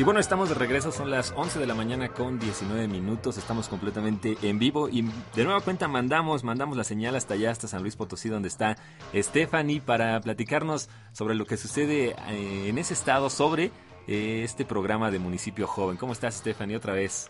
Y 0.04 0.06
bueno, 0.06 0.20
estamos 0.20 0.50
de 0.50 0.56
regreso, 0.56 0.92
son 0.92 1.12
las 1.12 1.32
11 1.34 1.60
de 1.60 1.66
la 1.66 1.76
mañana 1.76 2.10
con 2.10 2.38
19 2.38 2.90
minutos, 2.90 3.38
estamos 3.38 3.70
completamente 3.70 4.36
en 4.42 4.60
vivo 4.60 4.90
y 4.90 5.10
de 5.34 5.46
nueva 5.46 5.62
cuenta 5.62 5.88
mandamos, 5.88 6.44
mandamos 6.44 6.76
la 6.76 6.84
señal 6.84 7.16
hasta 7.16 7.36
allá, 7.36 7.52
hasta 7.52 7.70
San 7.70 7.84
Luis 7.84 7.96
Potosí, 7.96 8.28
donde 8.28 8.50
está 8.50 8.76
Stephanie, 9.16 9.80
para 9.80 10.20
platicarnos 10.20 10.90
sobre 11.14 11.36
lo 11.36 11.46
que 11.46 11.56
sucede 11.56 12.18
eh, 12.28 12.68
en 12.68 12.80
ese 12.80 12.94
estado, 12.94 13.30
sobre 13.30 13.72
eh, 14.06 14.42
este 14.44 14.66
programa 14.66 15.10
de 15.10 15.20
Municipio 15.20 15.68
Joven. 15.68 15.96
¿Cómo 15.96 16.12
estás, 16.12 16.36
Stephanie, 16.36 16.76
otra 16.76 16.92
vez? 16.92 17.30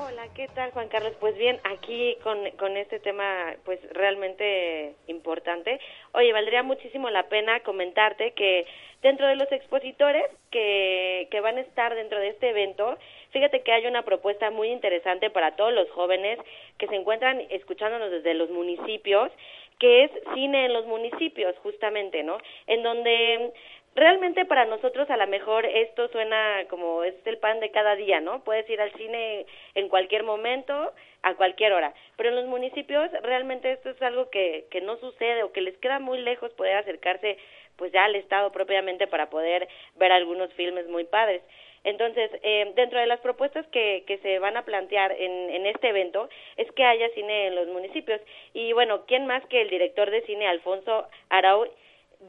Hola, 0.00 0.28
¿qué 0.32 0.46
tal 0.54 0.70
Juan 0.70 0.86
Carlos? 0.86 1.12
Pues 1.18 1.36
bien, 1.36 1.58
aquí 1.64 2.16
con, 2.22 2.48
con 2.52 2.76
este 2.76 3.00
tema 3.00 3.56
pues 3.64 3.80
realmente 3.90 4.94
importante. 5.08 5.80
Oye, 6.12 6.32
valdría 6.32 6.62
muchísimo 6.62 7.10
la 7.10 7.24
pena 7.24 7.58
comentarte 7.64 8.30
que 8.30 8.64
dentro 9.02 9.26
de 9.26 9.34
los 9.34 9.50
expositores 9.50 10.24
que, 10.52 11.26
que 11.32 11.40
van 11.40 11.58
a 11.58 11.62
estar 11.62 11.96
dentro 11.96 12.20
de 12.20 12.28
este 12.28 12.50
evento, 12.50 12.96
fíjate 13.32 13.62
que 13.62 13.72
hay 13.72 13.88
una 13.88 14.02
propuesta 14.02 14.52
muy 14.52 14.68
interesante 14.68 15.30
para 15.30 15.56
todos 15.56 15.72
los 15.72 15.90
jóvenes 15.90 16.38
que 16.78 16.86
se 16.86 16.94
encuentran 16.94 17.42
escuchándonos 17.50 18.12
desde 18.12 18.34
los 18.34 18.50
municipios, 18.50 19.32
que 19.78 20.04
es 20.04 20.10
cine 20.34 20.66
en 20.66 20.72
los 20.72 20.86
municipios, 20.86 21.56
justamente, 21.58 22.22
¿no? 22.22 22.38
En 22.66 22.82
donde 22.82 23.52
realmente 23.94 24.44
para 24.44 24.64
nosotros 24.64 25.10
a 25.10 25.16
lo 25.16 25.26
mejor 25.26 25.66
esto 25.66 26.08
suena 26.08 26.64
como 26.68 27.02
es 27.04 27.14
el 27.24 27.38
pan 27.38 27.58
de 27.60 27.70
cada 27.70 27.96
día, 27.96 28.20
¿no? 28.20 28.44
Puedes 28.44 28.68
ir 28.70 28.80
al 28.80 28.92
cine 28.92 29.46
en 29.74 29.88
cualquier 29.88 30.22
momento, 30.22 30.92
a 31.22 31.34
cualquier 31.34 31.72
hora, 31.72 31.92
pero 32.16 32.28
en 32.28 32.36
los 32.36 32.46
municipios 32.46 33.10
realmente 33.22 33.72
esto 33.72 33.90
es 33.90 34.00
algo 34.02 34.30
que, 34.30 34.66
que 34.70 34.80
no 34.80 34.96
sucede 34.98 35.42
o 35.42 35.52
que 35.52 35.62
les 35.62 35.76
queda 35.78 35.98
muy 35.98 36.20
lejos 36.20 36.52
poder 36.52 36.76
acercarse 36.76 37.38
pues 37.76 37.92
ya 37.92 38.04
al 38.04 38.16
Estado 38.16 38.50
propiamente 38.52 39.06
para 39.06 39.30
poder 39.30 39.68
ver 39.96 40.12
algunos 40.12 40.52
filmes 40.54 40.88
muy 40.88 41.04
padres. 41.04 41.42
Entonces, 41.84 42.30
eh, 42.42 42.72
dentro 42.74 42.98
de 42.98 43.06
las 43.06 43.20
propuestas 43.20 43.66
que, 43.68 44.04
que 44.06 44.18
se 44.18 44.38
van 44.38 44.56
a 44.56 44.64
plantear 44.64 45.12
en, 45.12 45.50
en 45.50 45.66
este 45.66 45.88
evento 45.88 46.28
es 46.56 46.70
que 46.72 46.84
haya 46.84 47.08
cine 47.10 47.48
en 47.48 47.54
los 47.54 47.68
municipios. 47.68 48.20
Y 48.52 48.72
bueno, 48.72 49.04
¿quién 49.06 49.26
más 49.26 49.44
que 49.46 49.62
el 49.62 49.70
director 49.70 50.10
de 50.10 50.22
cine, 50.22 50.46
Alfonso 50.46 51.06
Arau, 51.28 51.66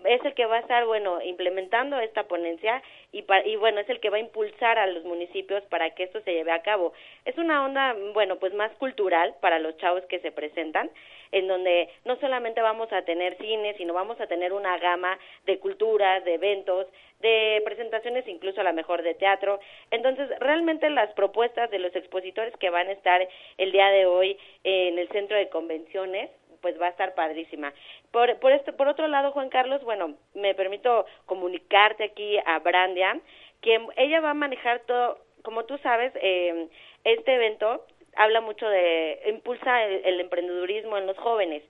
es 0.05 0.23
el 0.23 0.35
que 0.35 0.45
va 0.45 0.57
a 0.57 0.59
estar, 0.59 0.85
bueno, 0.85 1.19
implementando 1.23 1.99
esta 1.99 2.27
ponencia 2.27 2.83
y, 3.11 3.25
y 3.45 3.55
bueno, 3.55 3.79
es 3.79 3.89
el 3.89 3.99
que 3.99 4.11
va 4.11 4.17
a 4.17 4.19
impulsar 4.19 4.77
a 4.77 4.85
los 4.85 5.03
municipios 5.03 5.63
para 5.63 5.89
que 5.95 6.03
esto 6.03 6.21
se 6.21 6.31
lleve 6.31 6.51
a 6.51 6.61
cabo. 6.61 6.93
Es 7.25 7.35
una 7.39 7.65
onda, 7.65 7.95
bueno, 8.13 8.37
pues 8.37 8.53
más 8.53 8.71
cultural 8.73 9.33
para 9.41 9.57
los 9.57 9.75
chavos 9.77 10.03
que 10.05 10.19
se 10.19 10.31
presentan. 10.31 10.91
en 11.31 11.47
donde 11.47 11.89
no 12.05 12.15
solamente 12.17 12.61
vamos 12.61 12.91
a 12.91 13.03
tener 13.03 13.37
cine, 13.37 13.75
sino 13.77 13.93
vamos 13.93 14.19
a 14.19 14.27
tener 14.27 14.53
una 14.53 14.77
gama 14.77 15.17
de 15.45 15.59
culturas, 15.59 16.23
de 16.25 16.35
eventos, 16.35 16.87
de 17.19 17.61
presentaciones 17.65 18.27
incluso 18.27 18.61
a 18.61 18.63
lo 18.63 18.73
mejor 18.73 19.03
de 19.03 19.13
teatro. 19.13 19.59
Entonces, 19.91 20.29
realmente 20.39 20.89
las 20.89 21.11
propuestas 21.13 21.69
de 21.69 21.79
los 21.79 21.95
expositores 21.95 22.55
que 22.57 22.69
van 22.69 22.87
a 22.87 22.93
estar 22.93 23.27
el 23.57 23.71
día 23.71 23.89
de 23.89 24.05
hoy 24.05 24.37
en 24.63 24.97
el 24.97 25.09
centro 25.09 25.37
de 25.37 25.49
convenciones 25.49 26.29
pues 26.61 26.79
va 26.79 26.87
a 26.87 26.89
estar 26.89 27.15
padrísima. 27.15 27.73
Por, 28.11 28.37
por, 28.39 28.51
este, 28.51 28.73
por 28.73 28.87
otro 28.87 29.07
lado, 29.07 29.31
Juan 29.31 29.49
Carlos, 29.49 29.83
bueno, 29.83 30.15
me 30.33 30.53
permito 30.55 31.05
comunicarte 31.25 32.03
aquí 32.03 32.37
a 32.45 32.59
Brandia, 32.59 33.19
que 33.61 33.79
ella 33.97 34.21
va 34.21 34.31
a 34.31 34.33
manejar 34.33 34.81
todo, 34.81 35.19
como 35.43 35.65
tú 35.65 35.77
sabes, 35.79 36.11
eh, 36.15 36.67
este 37.03 37.35
evento 37.35 37.85
habla 38.15 38.41
mucho 38.41 38.67
de, 38.67 39.21
impulsa 39.27 39.85
el, 39.85 40.05
el 40.05 40.19
emprendedurismo 40.19 40.97
en 40.97 41.07
los 41.07 41.17
jóvenes. 41.17 41.63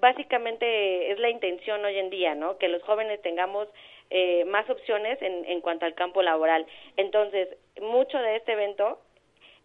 Básicamente 0.00 1.10
es 1.10 1.18
la 1.18 1.30
intención 1.30 1.84
hoy 1.84 1.98
en 1.98 2.10
día, 2.10 2.34
¿no? 2.34 2.58
Que 2.58 2.68
los 2.68 2.82
jóvenes 2.82 3.22
tengamos 3.22 3.68
eh, 4.10 4.44
más 4.46 4.68
opciones 4.70 5.20
en, 5.22 5.44
en 5.46 5.60
cuanto 5.60 5.86
al 5.86 5.94
campo 5.94 6.22
laboral. 6.22 6.66
Entonces, 6.96 7.48
mucho 7.80 8.18
de 8.18 8.36
este 8.36 8.52
evento 8.52 8.98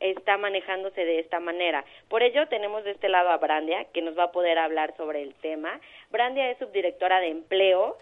está 0.01 0.37
manejándose 0.37 1.05
de 1.05 1.19
esta 1.19 1.39
manera. 1.39 1.85
Por 2.09 2.23
ello 2.23 2.47
tenemos 2.47 2.83
de 2.83 2.91
este 2.91 3.07
lado 3.07 3.29
a 3.29 3.37
Brandia, 3.37 3.85
que 3.93 4.01
nos 4.01 4.17
va 4.17 4.25
a 4.25 4.31
poder 4.31 4.57
hablar 4.57 4.95
sobre 4.97 5.21
el 5.21 5.33
tema. 5.35 5.79
Brandia 6.09 6.49
es 6.49 6.57
subdirectora 6.57 7.19
de 7.19 7.27
empleo 7.27 7.97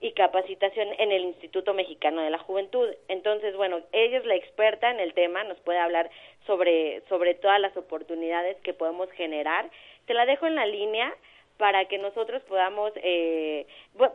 y 0.00 0.12
capacitación 0.12 0.88
en 0.98 1.12
el 1.12 1.22
Instituto 1.22 1.72
Mexicano 1.74 2.22
de 2.22 2.30
la 2.30 2.38
Juventud. 2.38 2.88
Entonces, 3.08 3.56
bueno, 3.56 3.80
ella 3.92 4.18
es 4.18 4.26
la 4.26 4.34
experta 4.34 4.90
en 4.90 5.00
el 5.00 5.14
tema, 5.14 5.44
nos 5.44 5.58
puede 5.60 5.78
hablar 5.78 6.10
sobre, 6.46 7.02
sobre 7.08 7.34
todas 7.34 7.60
las 7.60 7.76
oportunidades 7.76 8.56
que 8.62 8.74
podemos 8.74 9.10
generar. 9.12 9.70
Te 10.06 10.14
la 10.14 10.26
dejo 10.26 10.46
en 10.46 10.54
la 10.54 10.66
línea 10.66 11.14
para 11.58 11.86
que 11.86 11.98
nosotros 11.98 12.42
podamos, 12.48 12.92
eh, 12.96 13.66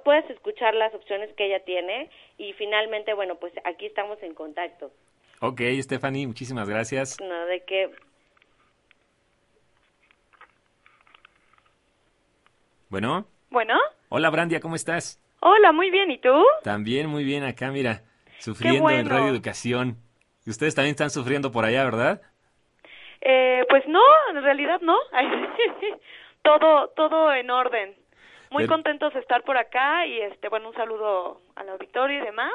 puedas 0.03 0.29
escuchar 0.29 0.75
las 0.75 0.93
opciones 0.93 1.33
que 1.35 1.45
ella 1.45 1.63
tiene 1.63 2.09
y 2.37 2.53
finalmente, 2.53 3.13
bueno, 3.13 3.35
pues 3.35 3.53
aquí 3.63 3.85
estamos 3.85 4.21
en 4.21 4.33
contacto. 4.33 4.91
Ok, 5.39 5.61
Stephanie, 5.81 6.27
muchísimas 6.27 6.69
gracias. 6.69 7.19
No, 7.19 7.45
de 7.45 7.61
qué. 7.61 7.89
Bueno. 12.89 13.25
Bueno. 13.49 13.79
Hola, 14.09 14.29
Brandia, 14.29 14.59
¿cómo 14.59 14.75
estás? 14.75 15.19
Hola, 15.39 15.71
muy 15.71 15.89
bien, 15.89 16.11
¿y 16.11 16.19
tú? 16.19 16.45
También 16.63 17.07
muy 17.07 17.23
bien 17.23 17.43
acá, 17.43 17.71
mira, 17.71 18.03
sufriendo 18.37 18.89
en 18.91 19.09
Radio 19.09 19.29
Educación. 19.29 19.97
Y 20.45 20.51
ustedes 20.51 20.75
también 20.75 20.91
están 20.91 21.09
sufriendo 21.09 21.51
por 21.51 21.65
allá, 21.65 21.83
¿verdad? 21.85 22.21
Eh, 23.21 23.63
pues 23.69 23.87
no, 23.87 24.01
en 24.29 24.43
realidad 24.43 24.81
no. 24.81 24.97
todo, 26.41 26.89
todo 26.89 27.33
en 27.33 27.49
orden. 27.49 27.95
Muy 28.49 28.67
contentos 28.67 29.13
de 29.13 29.21
estar 29.21 29.43
por 29.43 29.57
acá 29.57 30.05
y 30.05 30.19
este, 30.19 30.49
bueno, 30.49 30.69
un 30.69 30.75
saludo 30.75 31.41
al 31.55 31.69
auditorio 31.69 32.21
y 32.21 32.25
demás. 32.25 32.53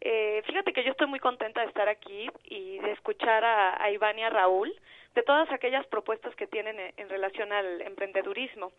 Eh, 0.00 0.42
fíjate 0.46 0.72
que 0.72 0.82
yo 0.82 0.90
estoy 0.90 1.06
muy 1.06 1.20
contenta 1.20 1.60
de 1.60 1.68
estar 1.68 1.88
aquí 1.88 2.28
y 2.44 2.78
de 2.78 2.92
escuchar 2.92 3.44
a, 3.44 3.82
a 3.82 3.90
Iván 3.90 4.18
y 4.18 4.24
a 4.24 4.30
Raúl 4.30 4.72
de 5.14 5.22
todas 5.22 5.50
aquellas 5.50 5.86
propuestas 5.86 6.34
que 6.36 6.46
tienen 6.46 6.76
en, 6.96 7.08
relación 7.08 7.52
al 7.52 7.80
emprendedurismo. 7.82 8.72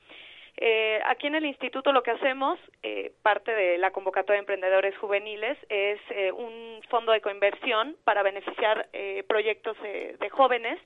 Eh, 0.57 1.01
aquí 1.05 1.27
en 1.27 1.35
el 1.35 1.45
instituto 1.45 1.91
lo 1.91 2.03
que 2.03 2.11
hacemos, 2.11 2.59
eh, 2.83 3.13
parte 3.21 3.53
de 3.53 3.77
la 3.77 3.91
convocatoria 3.91 4.37
de 4.37 4.43
emprendedores 4.43 4.97
juveniles, 4.97 5.57
es 5.69 5.99
eh, 6.09 6.31
un 6.31 6.81
fondo 6.89 7.11
de 7.11 7.21
coinversión 7.21 7.95
para 8.03 8.23
beneficiar 8.23 8.87
eh, 8.93 9.23
proyectos 9.27 9.77
eh, 9.83 10.15
de 10.19 10.29
jóvenes 10.29 10.79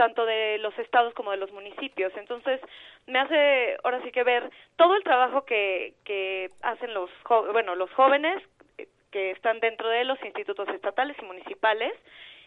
tanto 0.00 0.24
de 0.24 0.56
los 0.60 0.76
estados 0.78 1.12
como 1.12 1.30
de 1.30 1.36
los 1.36 1.52
municipios. 1.52 2.10
Entonces, 2.16 2.58
me 3.06 3.18
hace 3.18 3.76
ahora 3.84 4.00
sí 4.02 4.10
que 4.10 4.24
ver 4.24 4.50
todo 4.76 4.96
el 4.96 5.04
trabajo 5.04 5.44
que, 5.44 5.92
que 6.06 6.48
hacen 6.62 6.94
los, 6.94 7.10
bueno, 7.52 7.74
los 7.74 7.92
jóvenes 7.92 8.42
que 9.10 9.32
están 9.32 9.60
dentro 9.60 9.90
de 9.90 10.04
los 10.04 10.18
institutos 10.24 10.66
estatales 10.70 11.18
y 11.20 11.24
municipales 11.26 11.92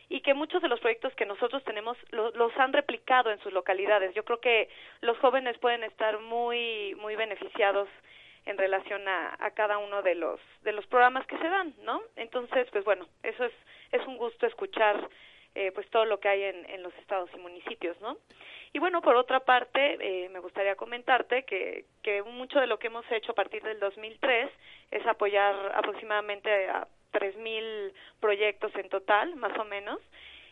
y 0.09 0.21
que 0.21 0.33
muchos 0.33 0.63
de 0.63 0.67
los 0.67 0.79
proyectos 0.79 1.13
que 1.13 1.27
nosotros 1.27 1.63
tenemos 1.63 1.95
los 2.11 2.57
han 2.57 2.73
replicado 2.73 3.29
en 3.29 3.39
sus 3.41 3.53
localidades. 3.53 4.15
Yo 4.15 4.25
creo 4.25 4.39
que 4.39 4.67
los 5.01 5.15
jóvenes 5.19 5.55
pueden 5.59 5.83
estar 5.83 6.19
muy 6.21 6.95
muy 6.95 7.15
beneficiados 7.15 7.87
en 8.45 8.57
relación 8.57 9.07
a, 9.07 9.35
a 9.39 9.51
cada 9.51 9.77
uno 9.77 10.01
de 10.01 10.15
los 10.15 10.39
de 10.63 10.71
los 10.71 10.87
programas 10.87 11.27
que 11.27 11.37
se 11.37 11.49
dan, 11.49 11.75
¿no? 11.83 12.01
Entonces, 12.15 12.67
pues 12.71 12.83
bueno, 12.83 13.05
eso 13.21 13.45
es 13.45 13.53
es 13.91 14.07
un 14.07 14.17
gusto 14.17 14.47
escuchar 14.47 15.07
eh, 15.55 15.71
pues 15.71 15.89
todo 15.89 16.05
lo 16.05 16.19
que 16.19 16.29
hay 16.29 16.43
en, 16.43 16.69
en 16.69 16.83
los 16.83 16.93
estados 16.95 17.29
y 17.33 17.37
municipios, 17.37 17.99
¿no? 18.01 18.17
Y 18.73 18.79
bueno, 18.79 19.01
por 19.01 19.15
otra 19.15 19.41
parte, 19.41 19.97
eh, 19.99 20.29
me 20.29 20.39
gustaría 20.39 20.75
comentarte 20.75 21.43
que, 21.43 21.85
que 22.01 22.23
mucho 22.23 22.59
de 22.59 22.65
lo 22.65 22.79
que 22.79 22.87
hemos 22.87 23.05
hecho 23.11 23.33
a 23.33 23.35
partir 23.35 23.61
del 23.61 23.79
2003 23.79 24.49
es 24.89 25.05
apoyar 25.05 25.55
aproximadamente 25.75 26.69
a 26.69 26.87
3.000 27.11 27.93
proyectos 28.19 28.75
en 28.75 28.89
total, 28.89 29.35
más 29.35 29.55
o 29.59 29.63
menos, 29.65 29.99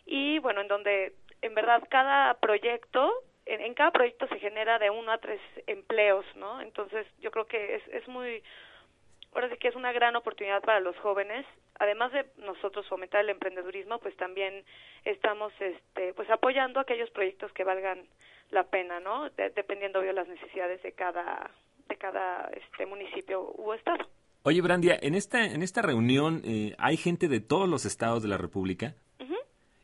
y 0.05 0.37
bueno, 0.39 0.61
en 0.61 0.67
donde 0.67 1.13
en 1.41 1.55
verdad 1.55 1.81
cada 1.89 2.35
proyecto, 2.35 3.11
en, 3.47 3.61
en 3.61 3.73
cada 3.73 3.89
proyecto 3.89 4.27
se 4.27 4.39
genera 4.39 4.77
de 4.77 4.91
uno 4.91 5.11
a 5.11 5.17
tres 5.17 5.41
empleos, 5.65 6.25
¿no? 6.35 6.61
Entonces 6.61 7.07
yo 7.19 7.31
creo 7.31 7.47
que 7.47 7.75
es, 7.75 7.87
es 7.87 8.07
muy, 8.07 8.43
ahora 9.33 9.49
sí 9.49 9.57
que 9.57 9.69
es 9.69 9.75
una 9.75 9.91
gran 9.91 10.15
oportunidad 10.15 10.61
para 10.61 10.79
los 10.79 10.95
jóvenes 10.97 11.43
además 11.79 12.12
de 12.12 12.25
nosotros 12.38 12.88
fomentar 12.88 13.21
el 13.21 13.29
emprendedurismo, 13.29 13.99
pues 13.99 14.15
también 14.17 14.63
estamos 15.05 15.53
este 15.60 16.13
pues 16.13 16.29
apoyando 16.29 16.79
aquellos 16.79 17.10
proyectos 17.12 17.51
que 17.53 17.63
valgan 17.63 18.07
la 18.51 18.63
pena, 18.63 18.99
¿no? 18.99 19.29
dependiendo 19.29 20.01
de 20.01 20.13
las 20.13 20.27
necesidades 20.27 20.81
de 20.84 20.91
cada 20.91 21.51
de 21.88 21.95
cada 21.97 22.49
este 22.49 22.86
municipio 22.86 23.53
u 23.57 23.73
estado. 23.73 24.07
Oye, 24.43 24.62
Brandia, 24.62 24.97
en 25.01 25.15
esta 25.15 25.45
en 25.45 25.62
esta 25.62 25.81
reunión 25.81 26.41
eh, 26.43 26.75
hay 26.77 26.97
gente 26.97 27.27
de 27.27 27.39
todos 27.39 27.69
los 27.69 27.86
estados 27.86 28.23
de 28.23 28.29
la 28.29 28.38
República. 28.38 28.95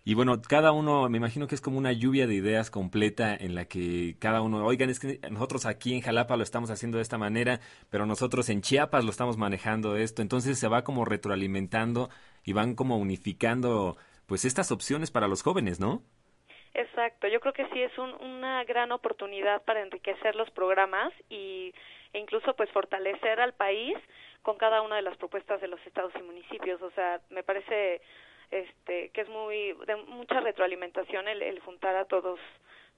Y 0.08 0.14
bueno, 0.14 0.42
cada 0.42 0.72
uno, 0.72 1.10
me 1.10 1.18
imagino 1.18 1.48
que 1.48 1.56
es 1.56 1.60
como 1.60 1.78
una 1.78 1.92
lluvia 1.92 2.28
de 2.28 2.34
ideas 2.34 2.72
completa 2.72 3.36
en 3.36 3.56
la 3.56 3.66
que 3.66 4.16
cada 4.22 4.42
uno, 4.42 4.66
oigan, 4.66 4.90
es 4.90 5.02
que 5.02 5.20
nosotros 5.30 5.66
aquí 5.66 5.94
en 5.94 6.00
Jalapa 6.00 6.38
lo 6.38 6.44
estamos 6.44 6.72
haciendo 6.72 6.96
de 6.96 7.02
esta 7.02 7.18
manera, 7.18 7.60
pero 7.92 8.06
nosotros 8.06 8.48
en 8.48 8.62
Chiapas 8.62 9.04
lo 9.04 9.12
estamos 9.12 9.36
manejando 9.36 9.98
esto. 9.98 10.22
Entonces 10.22 10.58
se 10.58 10.70
va 10.70 10.86
como 10.86 11.04
retroalimentando 11.04 12.08
y 12.46 12.54
van 12.54 12.74
como 12.76 12.96
unificando 12.96 13.98
pues 14.28 14.46
estas 14.46 14.72
opciones 14.72 15.12
para 15.12 15.28
los 15.28 15.44
jóvenes, 15.44 15.82
¿no? 15.82 16.04
Exacto, 16.74 17.28
yo 17.28 17.42
creo 17.42 17.52
que 17.52 17.68
sí 17.74 17.82
es 17.82 17.98
un, 17.98 18.14
una 18.14 18.64
gran 18.64 18.94
oportunidad 18.94 19.62
para 19.64 19.82
enriquecer 19.82 20.38
los 20.38 20.50
programas 20.52 21.12
y, 21.30 21.74
e 22.14 22.20
incluso 22.20 22.56
pues 22.56 22.72
fortalecer 22.72 23.42
al 23.42 23.56
país 23.56 23.98
con 24.42 24.56
cada 24.58 24.82
una 24.82 24.96
de 24.96 25.02
las 25.02 25.18
propuestas 25.18 25.60
de 25.60 25.68
los 25.68 25.86
estados 25.86 26.14
y 26.18 26.24
municipios. 26.24 26.82
O 26.82 26.92
sea, 26.92 27.20
me 27.30 27.44
parece 27.44 28.00
este 28.52 29.10
que 29.10 29.22
es 29.22 29.30
muy 29.30 29.74
de 29.86 29.96
mucha 30.08 30.40
retroalimentación 30.40 31.28
el, 31.28 31.60
juntar 31.62 31.96
a 31.96 32.06
todos 32.06 32.40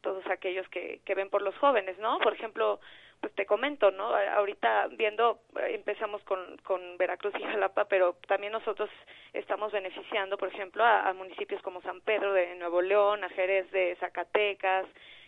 todos 0.01 0.25
aquellos 0.27 0.67
que, 0.69 1.01
que 1.03 1.13
ven 1.13 1.29
por 1.29 1.41
los 1.41 1.57
jóvenes, 1.57 1.97
¿no? 1.97 2.19
Por 2.19 2.33
ejemplo, 2.33 2.79
pues 3.19 3.35
te 3.35 3.45
comento, 3.45 3.91
¿no? 3.91 4.15
Ahorita 4.15 4.87
viendo, 4.91 5.41
empezamos 5.67 6.23
con, 6.23 6.55
con 6.63 6.97
Veracruz 6.97 7.33
y 7.37 7.43
Jalapa, 7.43 7.83
pero 7.83 8.15
también 8.25 8.53
nosotros 8.53 8.89
estamos 9.33 9.73
beneficiando, 9.73 10.37
por 10.37 10.47
ejemplo, 10.47 10.85
a, 10.85 11.09
a 11.09 11.13
municipios 11.13 11.61
como 11.63 11.81
San 11.81 11.99
Pedro 11.99 12.31
de 12.31 12.55
Nuevo 12.55 12.81
León, 12.81 13.25
a 13.25 13.29
Jerez 13.29 13.69
de 13.71 13.97
Zacatecas, 13.99 14.85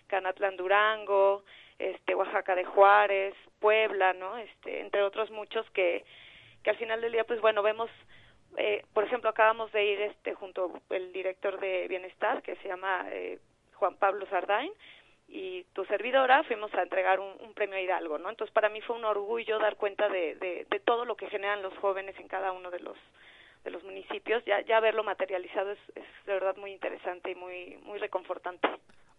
Canatlán 0.08 0.56
Durango, 0.56 1.44
este 1.78 2.16
Oaxaca 2.16 2.56
de 2.56 2.64
Juárez, 2.64 3.36
Puebla, 3.60 4.14
¿no? 4.14 4.38
Este, 4.38 4.80
entre 4.80 5.04
otros 5.04 5.30
muchos 5.32 5.70
que 5.72 6.06
que 6.64 6.70
al 6.70 6.78
final 6.78 7.02
del 7.02 7.12
día 7.12 7.24
pues 7.24 7.42
bueno, 7.42 7.62
vemos 7.64 7.90
eh, 8.58 8.84
por 8.94 9.04
ejemplo, 9.04 9.30
acabamos 9.30 9.72
de 9.72 9.86
ir 9.86 10.02
este 10.02 10.34
junto 10.34 10.82
el 10.90 11.14
director 11.14 11.60
de 11.60 11.88
bienestar 11.88 12.42
que 12.42 12.56
se 12.58 12.68
llama 12.68 13.06
eh, 13.12 13.40
Juan 13.76 13.96
Pablo 13.96 14.26
Sardain 14.28 14.72
y 15.28 15.64
tu 15.74 15.86
servidora 15.86 16.44
fuimos 16.44 16.74
a 16.74 16.84
entregar 16.84 17.20
un, 17.20 17.34
un, 17.40 17.54
premio 17.54 17.78
a 17.78 17.82
Hidalgo, 17.82 18.18
¿no? 18.18 18.30
Entonces 18.30 18.54
para 18.54 18.70
mí 18.70 18.82
fue 18.82 18.98
un 18.98 19.06
orgullo 19.06 19.60
dar 19.60 19.78
cuenta 19.78 20.10
de, 20.10 20.68
todo 20.84 21.06
lo 21.06 21.16
que 21.16 21.30
generan 21.30 21.62
los 21.62 21.78
jóvenes 21.78 22.20
en 22.20 22.28
cada 22.28 22.52
uno 22.52 22.70
de 22.70 22.80
los 22.80 22.98
de 23.64 23.70
los 23.70 23.84
municipios, 23.84 24.44
ya, 24.44 24.60
ya 24.66 24.80
verlo 24.80 25.04
materializado 25.04 25.70
es, 25.70 25.80
es 25.94 26.04
de 26.26 26.34
verdad 26.34 26.58
muy 26.58 26.72
interesante 26.72 27.30
y 27.30 27.36
muy, 27.36 27.78
muy 27.84 28.00
reconfortante. 28.00 28.68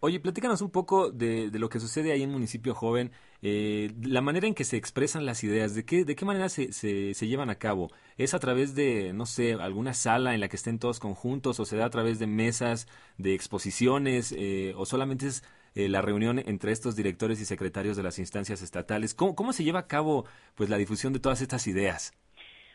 Oye, 0.05 0.19
platícanos 0.19 0.61
un 0.63 0.73
poco 0.73 1.13
de, 1.13 1.49
lo 1.53 1.69
que 1.69 1.79
sucede 1.79 2.11
ahí 2.11 2.25
en 2.25 2.33
Municipio 2.33 2.75
Joven, 2.75 3.13
eh, 3.43 3.91
la 4.01 4.21
manera 4.21 4.47
en 4.47 4.55
que 4.55 4.65
se 4.65 4.77
expresan 4.77 5.27
las 5.27 5.43
ideas, 5.45 5.75
de 5.75 5.85
qué, 5.85 6.05
de 6.05 6.15
qué 6.17 6.25
manera 6.25 6.49
se, 6.49 6.73
se, 6.73 7.27
llevan 7.27 7.51
a 7.51 7.57
cabo. 7.57 7.91
¿Es 8.17 8.35
a 8.35 8.39
través 8.39 8.75
de, 8.75 9.13
no 9.13 9.27
sé, 9.27 9.55
alguna 9.55 9.95
sala 9.95 10.35
en 10.35 10.41
la 10.41 10.49
que 10.49 10.57
estén 10.57 10.79
todos 10.79 11.01
conjuntos 11.01 11.59
o 11.61 11.65
se 11.65 11.77
da 11.77 11.87
a 11.87 11.91
través 11.91 12.19
de 12.19 12.27
mesas, 12.27 12.87
de 13.19 13.35
exposiciones 13.35 14.33
eh, 14.39 14.73
o 14.77 14.87
solamente 14.87 15.27
es 15.27 15.45
eh, 15.75 15.89
la 15.89 16.03
reunión 16.03 16.39
entre 16.39 16.71
estos 16.73 16.97
directores 16.97 17.41
y 17.41 17.45
secretarios 17.45 17.97
de 17.97 18.03
las 18.03 18.19
instancias 18.19 18.63
estatales? 18.63 19.15
¿Cómo, 19.15 19.35
cómo 19.35 19.53
se 19.53 19.65
lleva 19.65 19.81
a 19.81 19.87
cabo 19.89 20.25
pues 20.55 20.71
la 20.71 20.77
difusión 20.77 21.13
de 21.13 21.21
todas 21.21 21.43
estas 21.43 21.67
ideas? 21.67 22.13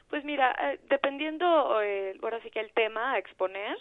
Pues 0.10 0.23
mira, 0.23 0.56
eh, 0.62 0.80
dependiendo, 0.89 1.82
eh, 1.82 2.17
ahora 2.23 2.41
sí 2.41 2.49
que 2.49 2.62
el 2.62 2.71
tema 2.71 3.13
a 3.13 3.17
exponer, 3.17 3.77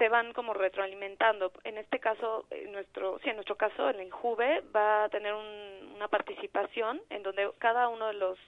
se 0.00 0.08
van 0.08 0.32
como 0.32 0.54
retroalimentando. 0.54 1.52
En 1.62 1.76
este 1.76 2.00
caso, 2.00 2.46
en 2.50 2.72
nuestro, 2.72 3.18
sí, 3.18 3.28
en 3.28 3.36
nuestro 3.36 3.56
caso, 3.56 3.90
el 3.90 4.00
Injuve 4.00 4.62
va 4.74 5.04
a 5.04 5.08
tener 5.10 5.34
una 5.34 6.08
participación 6.08 7.02
en 7.10 7.22
donde 7.22 7.50
cada 7.58 7.88
uno 7.88 8.06
de 8.06 8.14
los, 8.14 8.38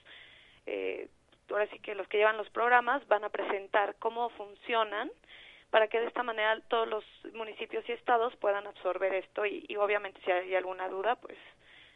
eh, 0.65 1.09
ahora 1.51 1.67
sí 1.67 1.77
que 1.77 1.93
los 1.93 2.07
que 2.07 2.17
llevan 2.17 2.37
los 2.37 2.49
programas 2.49 3.07
van 3.07 3.23
a 3.23 3.29
presentar 3.29 3.95
cómo 3.99 4.29
funcionan 4.29 5.11
para 5.69 5.87
que 5.87 5.99
de 5.99 6.07
esta 6.07 6.23
manera 6.23 6.59
todos 6.69 6.87
los 6.87 7.05
municipios 7.35 7.87
y 7.87 7.91
estados 7.91 8.35
puedan 8.37 8.65
absorber 8.65 9.13
esto 9.13 9.45
y, 9.45 9.63
y 9.67 9.75
obviamente 9.75 10.19
si 10.25 10.31
hay 10.31 10.55
alguna 10.55 10.89
duda, 10.89 11.17
pues 11.17 11.37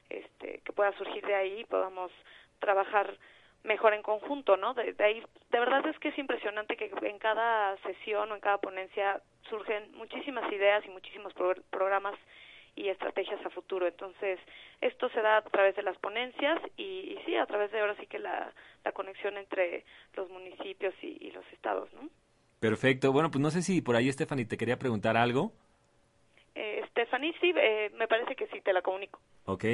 este, 0.10 0.62
que 0.64 0.72
pueda 0.72 0.96
surgir 1.00 1.26
de 1.26 1.34
ahí 1.34 1.66
podamos 1.66 2.12
trabajar 2.60 3.18
mejor 3.68 3.94
en 3.94 4.02
conjunto, 4.02 4.58
¿no? 4.58 4.74
De, 4.74 4.96
ahí, 5.00 5.22
de 5.52 5.60
verdad 5.60 5.86
es 5.88 6.00
que 6.00 6.10
es 6.10 6.18
impresionante 6.18 6.78
que 6.78 6.92
en 7.02 7.20
cada 7.20 7.78
sesión 7.84 8.32
o 8.32 8.36
en 8.36 8.42
cada 8.42 8.58
ponencia 8.58 9.22
surgen 9.50 9.92
muchísimas 9.96 10.52
ideas 10.52 10.84
y 10.86 10.90
muchísimos 10.90 11.34
programas 11.70 12.16
y 12.76 12.90
estrategias 12.90 13.46
a 13.46 13.50
futuro. 13.50 13.88
Entonces, 13.88 14.40
esto 14.82 15.10
se 15.10 15.22
da 15.22 15.38
a 15.38 15.42
través 15.42 15.76
de 15.76 15.84
las 15.84 15.98
ponencias 15.98 16.60
y, 16.78 17.18
sí, 17.26 17.36
a 17.36 17.46
través 17.46 17.72
de 17.72 17.80
ahora 17.80 17.96
sí 18.00 18.08
que 18.08 18.20
la, 18.20 18.54
la 18.86 18.92
conexión 18.94 19.38
entre 19.38 19.84
los 20.16 20.30
municipios 20.30 20.94
y, 21.02 21.32
los 21.32 21.46
estados, 21.52 21.92
¿no? 21.94 22.10
Perfecto. 22.60 23.12
Bueno, 23.12 23.30
pues 23.30 23.42
no 23.42 23.52
sé 23.52 23.62
si 23.62 23.82
por 23.82 23.96
ahí 23.96 24.12
Stephanie 24.12 24.46
te 24.46 24.58
quería 24.58 24.80
preguntar 24.80 25.18
algo. 25.18 25.52
Eh, 26.56 26.84
Stephanie, 26.90 27.36
sí, 27.40 27.54
eh, 27.56 27.92
me 27.96 28.08
parece 28.08 28.36
que 28.36 28.48
sí, 28.48 28.62
te 28.62 28.74
la 28.74 28.82
comunico. 28.82 29.20
Ok. 29.46 29.66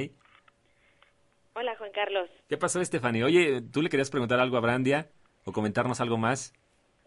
Hola, 1.55 1.75
Juan 1.77 1.91
Carlos. 1.91 2.29
¿Qué 2.49 2.57
pasó, 2.57 2.83
Stephanie? 2.83 3.23
Oye, 3.23 3.61
¿tú 3.71 3.83
le 3.83 3.89
querías 3.89 4.09
preguntar 4.09 4.39
algo 4.39 4.57
a 4.57 4.61
Brandia 4.61 5.07
o 5.45 5.51
comentarnos 5.51 6.01
algo 6.01 6.17
más? 6.17 6.51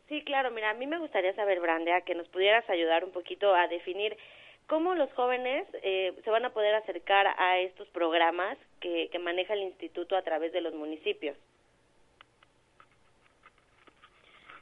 Sí, 0.08 0.22
claro, 0.22 0.52
mira, 0.52 0.70
a 0.70 0.74
mí 0.74 0.86
me 0.86 0.98
gustaría 0.98 1.34
saber, 1.34 1.58
Brandia, 1.58 2.02
que 2.02 2.14
nos 2.14 2.28
pudieras 2.28 2.68
ayudar 2.70 3.04
un 3.04 3.10
poquito 3.10 3.52
a 3.54 3.66
definir 3.66 4.16
cómo 4.68 4.94
los 4.94 5.12
jóvenes 5.14 5.66
eh, 5.82 6.14
se 6.22 6.30
van 6.30 6.44
a 6.44 6.50
poder 6.50 6.76
acercar 6.76 7.26
a 7.38 7.58
estos 7.58 7.88
programas 7.88 8.56
que, 8.80 9.08
que 9.10 9.18
maneja 9.18 9.54
el 9.54 9.62
instituto 9.62 10.16
a 10.16 10.22
través 10.22 10.52
de 10.52 10.60
los 10.60 10.74
municipios. 10.74 11.36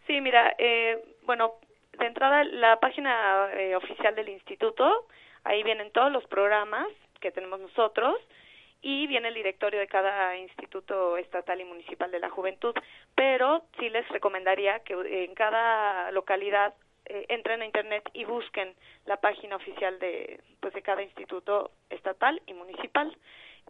Sí, 0.07 0.19
mira, 0.23 0.55
eh, 0.57 1.03
bueno, 1.25 1.55
de 1.99 2.07
entrada 2.07 2.45
la 2.45 2.81
página 2.81 3.51
eh, 3.53 3.77
oficial 3.77 4.15
del 4.15 4.31
instituto, 4.31 5.07
ahí 5.45 5.63
vienen 5.63 5.91
todos 5.93 6.11
los 6.11 6.25
programas 6.27 6.87
que 7.21 7.31
tenemos 7.31 7.61
nosotros 7.61 8.17
y 8.85 9.07
viene 9.07 9.29
el 9.29 9.35
directorio 9.35 9.81
de 9.81 9.87
cada 9.87 10.37
instituto 10.37 11.17
estatal 11.17 11.59
y 11.59 11.65
municipal 11.65 12.11
de 12.11 12.21
la 12.21 12.29
juventud, 12.29 12.75
pero 13.15 13.65
sí 13.79 13.89
les 13.89 14.07
recomendaría 14.11 14.81
que 14.81 15.25
en 15.25 15.35
cada 15.35 16.11
localidad 16.11 16.75
eh, 17.07 17.25
entren 17.31 17.63
a 17.63 17.65
internet 17.65 18.05
y 18.13 18.27
busquen 18.27 18.75
la 19.07 19.17
página 19.17 19.57
oficial 19.57 19.99
de 19.99 20.39
pues 20.61 20.75
de 20.75 20.83
cada 20.83 21.03
instituto 21.03 21.71
estatal 21.89 22.43
y 22.47 22.53
municipal 22.53 23.17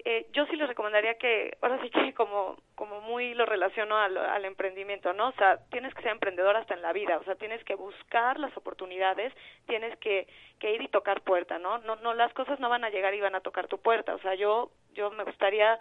eh, 0.05 0.27
yo 0.33 0.45
sí 0.47 0.57
les 0.57 0.69
recomendaría 0.69 1.15
que, 1.19 1.57
ahora 1.61 1.81
sí 1.81 1.91
que 1.91 2.13
como, 2.15 2.57
como 2.75 3.01
muy 3.01 3.35
lo 3.35 3.47
relaciono 3.47 3.97
al, 3.97 4.17
al 4.17 4.45
emprendimiento, 4.45 5.13
¿no? 5.13 5.29
O 5.29 5.33
sea, 5.33 5.59
tienes 5.71 5.95
que 5.95 6.03
ser 6.03 6.13
emprendedor 6.13 6.57
hasta 6.57 6.75
en 6.75 6.83
la 6.83 6.93
vida, 6.93 7.19
o 7.19 7.25
sea, 7.25 7.37
tienes 7.37 7.63
que 7.65 7.75
buscar 7.75 8.39
las 8.39 8.57
oportunidades, 8.57 9.33
tienes 9.67 9.97
que, 9.99 10.27
que 10.59 10.75
ir 10.75 10.83
y 10.83 10.89
tocar 10.89 11.23
puerta, 11.23 11.59
¿no? 11.59 11.79
No, 11.79 11.97
no, 11.97 12.15
las 12.15 12.33
cosas 12.35 12.59
no 12.61 12.69
van 12.69 12.85
a 12.85 12.91
llegar 12.91 13.15
y 13.15 13.21
van 13.21 13.35
a 13.35 13.41
tocar 13.41 13.69
tu 13.69 13.79
puerta, 13.79 14.15
o 14.15 14.19
sea, 14.19 14.35
yo, 14.35 14.71
yo 14.95 15.11
me 15.11 15.25
gustaría 15.25 15.79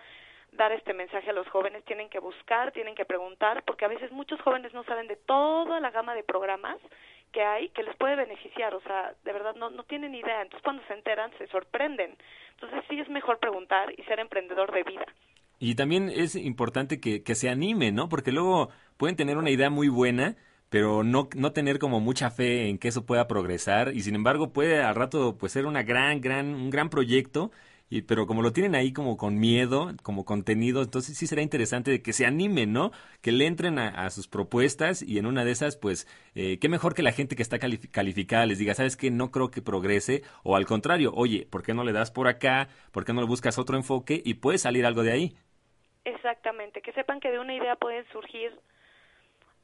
dar 0.53 0.71
este 0.71 0.93
mensaje 0.93 1.31
a 1.31 1.33
los 1.33 1.47
jóvenes, 1.49 1.83
tienen 1.85 2.09
que 2.09 2.19
buscar, 2.19 2.71
tienen 2.71 2.93
que 2.93 3.05
preguntar, 3.05 3.63
porque 3.63 3.85
a 3.85 3.87
veces 3.87 4.11
muchos 4.11 4.39
jóvenes 4.41 4.73
no 4.73 4.83
saben 4.83 5.07
de 5.07 5.15
toda 5.15 5.79
la 5.79 5.89
gama 5.89 6.13
de 6.13 6.23
programas 6.23 6.77
que 7.33 7.43
hay 7.43 7.69
que 7.69 7.83
les 7.83 7.95
puede 7.97 8.15
beneficiar, 8.15 8.73
o 8.73 8.81
sea, 8.81 9.13
de 9.25 9.33
verdad 9.33 9.55
no, 9.55 9.69
no 9.69 9.83
tienen 9.83 10.15
idea, 10.15 10.41
entonces 10.41 10.63
cuando 10.63 10.83
se 10.87 10.93
enteran 10.93 11.31
se 11.37 11.47
sorprenden. 11.47 12.15
Entonces 12.53 12.83
sí 12.89 12.99
es 12.99 13.09
mejor 13.09 13.39
preguntar 13.39 13.91
y 13.97 14.03
ser 14.03 14.19
emprendedor 14.19 14.71
de 14.71 14.83
vida. 14.83 15.05
Y 15.59 15.75
también 15.75 16.09
es 16.09 16.35
importante 16.35 16.99
que, 16.99 17.23
que 17.23 17.35
se 17.35 17.49
anime, 17.49 17.91
¿no? 17.91 18.07
Porque 18.07 18.31
luego 18.31 18.69
pueden 18.97 19.15
tener 19.15 19.37
una 19.37 19.49
idea 19.49 19.69
muy 19.69 19.89
buena, 19.89 20.35
pero 20.69 21.03
no, 21.03 21.29
no 21.35 21.51
tener 21.51 21.79
como 21.79 21.99
mucha 21.99 22.31
fe 22.31 22.69
en 22.69 22.77
que 22.77 22.87
eso 22.87 23.05
pueda 23.05 23.27
progresar 23.27 23.93
y 23.93 24.01
sin 24.01 24.15
embargo 24.15 24.53
puede 24.53 24.81
al 24.81 24.95
rato 24.95 25.37
pues 25.37 25.51
ser 25.51 25.65
una 25.65 25.83
gran, 25.83 26.21
gran, 26.21 26.55
un 26.55 26.69
gran 26.69 26.89
proyecto 26.89 27.51
y, 27.93 28.01
pero 28.01 28.25
como 28.25 28.41
lo 28.41 28.51
tienen 28.53 28.73
ahí 28.73 28.91
como 28.91 29.17
con 29.17 29.39
miedo, 29.39 29.91
como 30.01 30.25
contenido, 30.25 30.81
entonces 30.81 31.15
sí 31.15 31.27
será 31.27 31.43
interesante 31.43 31.91
de 31.91 32.01
que 32.01 32.11
se 32.11 32.25
animen, 32.25 32.73
¿no? 32.73 32.89
Que 33.21 33.31
le 33.31 33.45
entren 33.45 33.77
a, 33.77 34.09
sus 34.09 34.27
propuestas 34.27 35.03
y 35.03 35.19
en 35.19 35.27
una 35.27 35.45
de 35.45 35.51
esas, 35.51 35.77
pues, 35.77 36.07
eh, 36.33 36.57
qué 36.59 36.69
mejor 36.69 36.95
que 36.95 37.03
la 37.03 37.11
gente 37.11 37.35
que 37.35 37.43
está 37.43 37.59
calificada 37.59 38.47
les 38.47 38.57
diga, 38.57 38.73
¿sabes 38.73 38.97
qué? 38.97 39.11
No 39.11 39.29
creo 39.29 39.51
que 39.51 39.61
progrese, 39.61 40.23
o 40.41 40.55
al 40.55 40.65
contrario, 40.65 41.11
oye, 41.13 41.45
¿por 41.45 41.61
qué 41.61 41.75
no 41.75 41.83
le 41.83 41.91
das 41.91 42.09
por 42.09 42.27
acá? 42.27 42.67
¿Por 42.91 43.05
qué 43.05 43.13
no 43.13 43.21
le 43.21 43.27
buscas 43.27 43.59
otro 43.59 43.77
enfoque? 43.77 44.23
Y 44.25 44.33
puede 44.35 44.57
salir 44.57 44.87
algo 44.87 45.03
de 45.03 45.11
ahí. 45.11 45.37
Exactamente, 46.03 46.81
que 46.81 46.93
sepan 46.93 47.19
que 47.19 47.29
de 47.29 47.37
una 47.37 47.53
idea 47.53 47.75
pueden 47.75 48.07
surgir, 48.11 48.59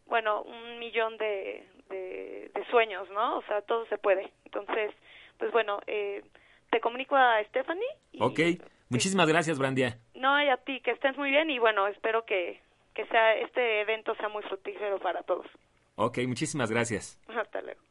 bueno, 0.05 0.43
un 0.43 0.77
millón 0.77 1.17
de, 1.17 1.65
de 1.89 2.65
sueños, 2.69 3.09
¿no? 3.09 3.39
O 3.39 3.41
sea, 3.47 3.63
todo 3.63 3.87
se 3.87 3.97
puede. 3.97 4.31
Entonces, 4.45 4.93
pues 5.39 5.51
bueno, 5.51 5.79
eh, 5.87 6.21
te 6.69 6.79
comunico 6.79 7.15
a 7.15 7.43
Stephanie. 7.45 7.87
ok, 8.19 8.39
muchísimas 8.89 9.27
gracias, 9.27 9.57
Brandia. 9.59 9.99
No, 10.15 10.41
y 10.41 10.49
a 10.49 10.57
ti, 10.57 10.81
que 10.81 10.91
estés 10.91 11.17
muy 11.17 11.29
bien 11.29 11.49
y 11.49 11.59
bueno, 11.59 11.87
espero 11.87 12.25
que, 12.25 12.61
que 12.93 13.05
sea 13.07 13.35
este 13.35 13.81
evento 13.81 14.15
sea 14.15 14.29
muy 14.29 14.43
fructífero 14.43 14.99
para 14.99 15.23
todos. 15.23 15.47
Ok, 15.95 16.19
muchísimas 16.27 16.71
gracias. 16.71 17.19
Hasta 17.27 17.61
luego. 17.61 17.81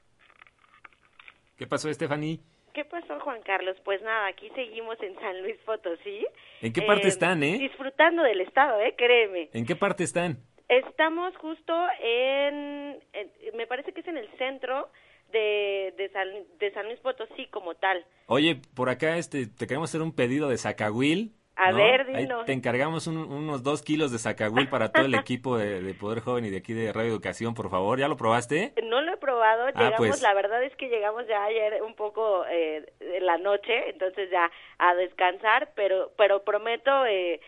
¿Qué 1.57 1.67
pasó, 1.67 1.93
Stephanie? 1.93 2.41
¿Qué 2.73 2.85
pasó, 2.85 3.19
Juan 3.21 3.43
Carlos? 3.43 3.77
Pues 3.85 4.01
nada, 4.03 4.29
aquí 4.29 4.49
seguimos 4.55 4.97
en 5.03 5.19
San 5.19 5.43
Luis 5.43 5.57
Potosí. 5.67 6.25
¿En 6.61 6.73
qué 6.73 6.83
parte 6.83 7.07
eh, 7.07 7.09
están, 7.09 7.43
eh? 7.43 7.59
Disfrutando 7.59 8.23
del 8.23 8.41
estado, 8.41 8.81
eh, 8.81 8.95
créeme. 8.97 9.51
¿En 9.53 9.67
qué 9.67 9.75
parte 9.75 10.05
están? 10.05 10.38
Estamos 10.69 11.37
justo 11.38 11.75
en, 12.01 13.01
me 13.55 13.67
parece 13.67 13.93
que 13.93 14.01
es 14.01 14.07
en 14.07 14.19
el 14.19 14.29
centro 14.38 14.91
de, 15.33 15.95
de, 15.97 16.09
San, 16.11 16.29
de 16.59 16.73
San 16.73 16.87
Luis 16.87 16.99
Potosí 17.01 17.47
como 17.47 17.75
tal. 17.75 18.05
Oye, 18.27 18.61
por 18.75 18.88
acá 18.88 19.17
este, 19.17 19.47
te 19.47 19.67
queremos 19.67 19.91
hacer 19.91 20.03
un 20.03 20.14
pedido 20.14 20.49
de 20.49 20.59
Zacahuil. 20.59 21.33
A 21.61 21.73
ver, 21.73 22.07
dinos. 22.07 22.47
te 22.47 22.53
encargamos 22.53 23.09
unos 23.09 23.64
dos 23.64 23.83
kilos 23.83 24.12
de 24.12 24.19
Zacahuil 24.19 24.69
para 24.69 24.93
todo 24.93 25.07
el 25.07 25.14
equipo 25.17 25.59
de, 25.59 25.93
Poder 25.95 26.21
Joven 26.21 26.45
y 26.45 26.51
de 26.51 26.59
aquí 26.59 26.73
de 26.73 26.93
Radio 26.93 27.11
Educación, 27.11 27.55
por 27.55 27.69
favor. 27.69 27.99
¿Ya 27.99 28.07
lo 28.07 28.17
probaste? 28.17 28.73
No 28.85 29.01
lo 29.01 29.14
he 29.14 29.17
probado. 29.17 29.67
Ah, 29.67 29.73
llegamos, 29.73 29.97
pues. 29.99 30.23
la 30.23 30.35
verdad 30.35 30.62
es 30.62 30.75
que 30.77 30.88
llegamos 30.88 31.27
ya 31.27 31.43
ayer 31.43 31.83
un 31.83 31.95
poco 31.95 32.47
eh, 32.47 32.87
en 33.01 33.27
la 33.27 33.38
noche, 33.38 33.91
entonces 33.91 34.31
ya 34.31 34.49
a 34.79 34.95
descansar, 34.95 35.71
pero, 35.75 36.12
pero 36.17 36.45
prometo... 36.45 37.07
Eh, 37.07 37.41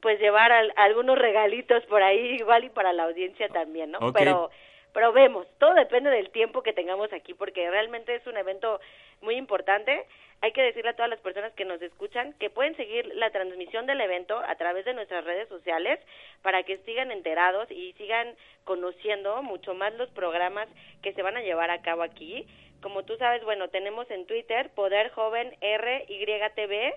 pues 0.00 0.18
llevar 0.18 0.50
algunos 0.74 1.16
regalitos 1.16 1.84
por 1.84 2.02
ahí 2.02 2.34
igual 2.34 2.64
y 2.64 2.70
para 2.70 2.92
la 2.92 3.04
audiencia 3.04 3.48
también, 3.50 3.92
¿no? 3.92 4.12
Pero 4.12 4.50
pero 4.92 5.12
vemos, 5.12 5.46
todo 5.58 5.74
depende 5.74 6.10
del 6.10 6.30
tiempo 6.30 6.62
que 6.62 6.72
tengamos 6.72 7.12
aquí, 7.12 7.34
porque 7.34 7.70
realmente 7.70 8.14
es 8.14 8.26
un 8.26 8.36
evento 8.36 8.80
muy 9.22 9.36
importante. 9.36 10.06
Hay 10.42 10.52
que 10.52 10.62
decirle 10.62 10.90
a 10.90 10.96
todas 10.96 11.08
las 11.08 11.20
personas 11.20 11.52
que 11.54 11.64
nos 11.64 11.80
escuchan 11.80 12.34
que 12.34 12.50
pueden 12.50 12.76
seguir 12.76 13.06
la 13.14 13.30
transmisión 13.30 13.86
del 13.86 14.00
evento 14.00 14.36
a 14.36 14.54
través 14.56 14.84
de 14.84 14.92
nuestras 14.92 15.24
redes 15.24 15.48
sociales 15.48 16.00
para 16.42 16.64
que 16.64 16.78
sigan 16.78 17.10
enterados 17.10 17.70
y 17.70 17.92
sigan 17.94 18.34
conociendo 18.64 19.42
mucho 19.42 19.74
más 19.74 19.94
los 19.94 20.10
programas 20.10 20.68
que 21.00 21.12
se 21.14 21.22
van 21.22 21.36
a 21.36 21.42
llevar 21.42 21.70
a 21.70 21.80
cabo 21.80 22.02
aquí. 22.02 22.46
Como 22.82 23.04
tú 23.04 23.16
sabes, 23.16 23.44
bueno, 23.44 23.68
tenemos 23.68 24.10
en 24.10 24.26
Twitter 24.26 24.70
Poder 24.74 25.10
Joven 25.10 25.56
RYTV 25.60 26.94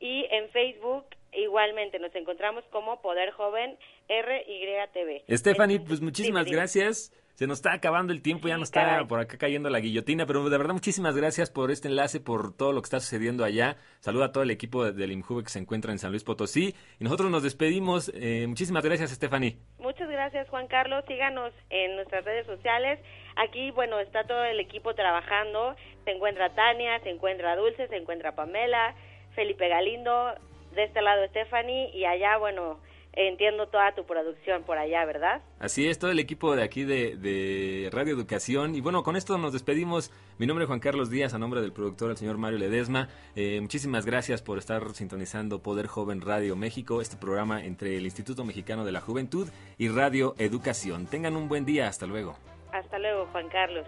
y 0.00 0.26
en 0.30 0.48
Facebook 0.50 1.06
igualmente 1.32 2.00
nos 2.00 2.14
encontramos 2.16 2.64
como 2.70 3.00
Poder 3.00 3.30
Joven 3.30 3.78
RYTV. 4.08 5.22
Stephanie, 5.36 5.78
pues 5.78 6.00
muchísimas 6.00 6.50
gracias 6.50 7.12
se 7.40 7.46
nos 7.46 7.56
está 7.56 7.72
acabando 7.72 8.12
el 8.12 8.20
tiempo, 8.20 8.48
ya 8.48 8.58
nos 8.58 8.68
está 8.68 9.02
por 9.08 9.18
acá 9.18 9.38
cayendo 9.38 9.70
la 9.70 9.80
guillotina, 9.80 10.26
pero 10.26 10.50
de 10.50 10.58
verdad 10.58 10.74
muchísimas 10.74 11.16
gracias 11.16 11.48
por 11.48 11.70
este 11.70 11.88
enlace, 11.88 12.20
por 12.20 12.54
todo 12.54 12.74
lo 12.74 12.82
que 12.82 12.84
está 12.84 13.00
sucediendo 13.00 13.44
allá. 13.44 13.78
Saluda 14.00 14.26
a 14.26 14.32
todo 14.32 14.42
el 14.42 14.50
equipo 14.50 14.92
del 14.92 15.10
IMJUVE 15.10 15.44
que 15.44 15.48
se 15.48 15.58
encuentra 15.58 15.90
en 15.90 15.98
San 15.98 16.10
Luis 16.10 16.22
Potosí 16.22 16.74
y 16.98 17.04
nosotros 17.04 17.30
nos 17.30 17.42
despedimos. 17.42 18.12
Eh, 18.14 18.44
muchísimas 18.46 18.84
gracias, 18.84 19.12
Stephanie. 19.12 19.56
Muchas 19.78 20.10
gracias, 20.10 20.50
Juan 20.50 20.66
Carlos. 20.66 21.02
Síganos 21.08 21.54
en 21.70 21.96
nuestras 21.96 22.26
redes 22.26 22.44
sociales. 22.44 23.00
Aquí, 23.36 23.70
bueno, 23.70 24.00
está 24.00 24.24
todo 24.24 24.44
el 24.44 24.60
equipo 24.60 24.94
trabajando. 24.94 25.76
Se 26.04 26.10
encuentra 26.10 26.50
Tania, 26.50 27.00
se 27.00 27.08
encuentra 27.08 27.56
Dulce, 27.56 27.88
se 27.88 27.96
encuentra 27.96 28.34
Pamela, 28.34 28.94
Felipe 29.34 29.66
Galindo, 29.66 30.34
de 30.74 30.84
este 30.84 31.00
lado 31.00 31.26
Stephanie 31.28 31.88
y 31.94 32.04
allá, 32.04 32.36
bueno, 32.36 32.80
entiendo 33.12 33.68
toda 33.68 33.94
tu 33.94 34.04
producción 34.04 34.62
por 34.62 34.78
allá, 34.78 35.04
¿verdad? 35.04 35.42
Así 35.58 35.88
es, 35.88 35.98
todo 35.98 36.10
el 36.10 36.18
equipo 36.18 36.54
de 36.56 36.62
aquí 36.62 36.84
de, 36.84 37.88
Radio 37.92 38.14
Educación. 38.14 38.74
Y 38.74 38.80
bueno, 38.80 39.02
con 39.02 39.16
esto 39.16 39.36
nos 39.38 39.52
despedimos. 39.52 40.10
Mi 40.38 40.46
nombre 40.46 40.64
es 40.64 40.68
Juan 40.68 40.80
Carlos 40.80 41.10
Díaz, 41.10 41.34
a 41.34 41.38
nombre 41.38 41.60
del 41.60 41.72
productor, 41.72 42.10
el 42.10 42.16
señor 42.16 42.38
Mario 42.38 42.58
Ledesma. 42.58 43.08
Eh, 43.36 43.60
muchísimas 43.60 44.06
gracias 44.06 44.42
por 44.42 44.58
estar 44.58 44.88
sintonizando 44.94 45.62
Poder 45.62 45.86
Joven 45.86 46.20
Radio 46.20 46.56
México, 46.56 47.00
este 47.00 47.16
programa 47.16 47.64
entre 47.64 47.96
el 47.96 48.04
Instituto 48.04 48.44
Mexicano 48.44 48.84
de 48.84 48.92
la 48.92 49.00
Juventud 49.00 49.48
y 49.78 49.88
Radio 49.88 50.34
Educación. 50.38 51.06
Tengan 51.06 51.36
un 51.36 51.48
buen 51.48 51.64
día, 51.64 51.88
hasta 51.88 52.06
luego. 52.06 52.36
Hasta 52.72 52.98
luego, 52.98 53.26
Juan 53.32 53.48
Carlos. 53.48 53.86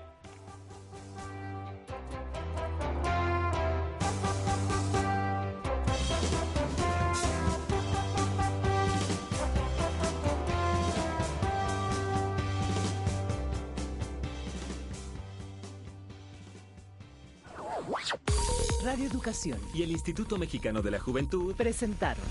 Radio 18.92 19.06
Educación 19.06 19.58
y 19.72 19.82
el 19.84 19.90
Instituto 19.90 20.36
Mexicano 20.36 20.82
de 20.82 20.90
la 20.90 21.00
Juventud 21.00 21.54
presentaron 21.54 22.26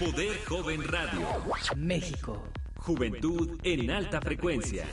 Poder 0.00 0.42
Joven 0.46 0.82
Radio. 0.84 1.20
México. 1.76 2.48
Juventud 2.78 3.60
en 3.62 3.90
alta 3.90 4.22
frecuencia. 4.22 4.86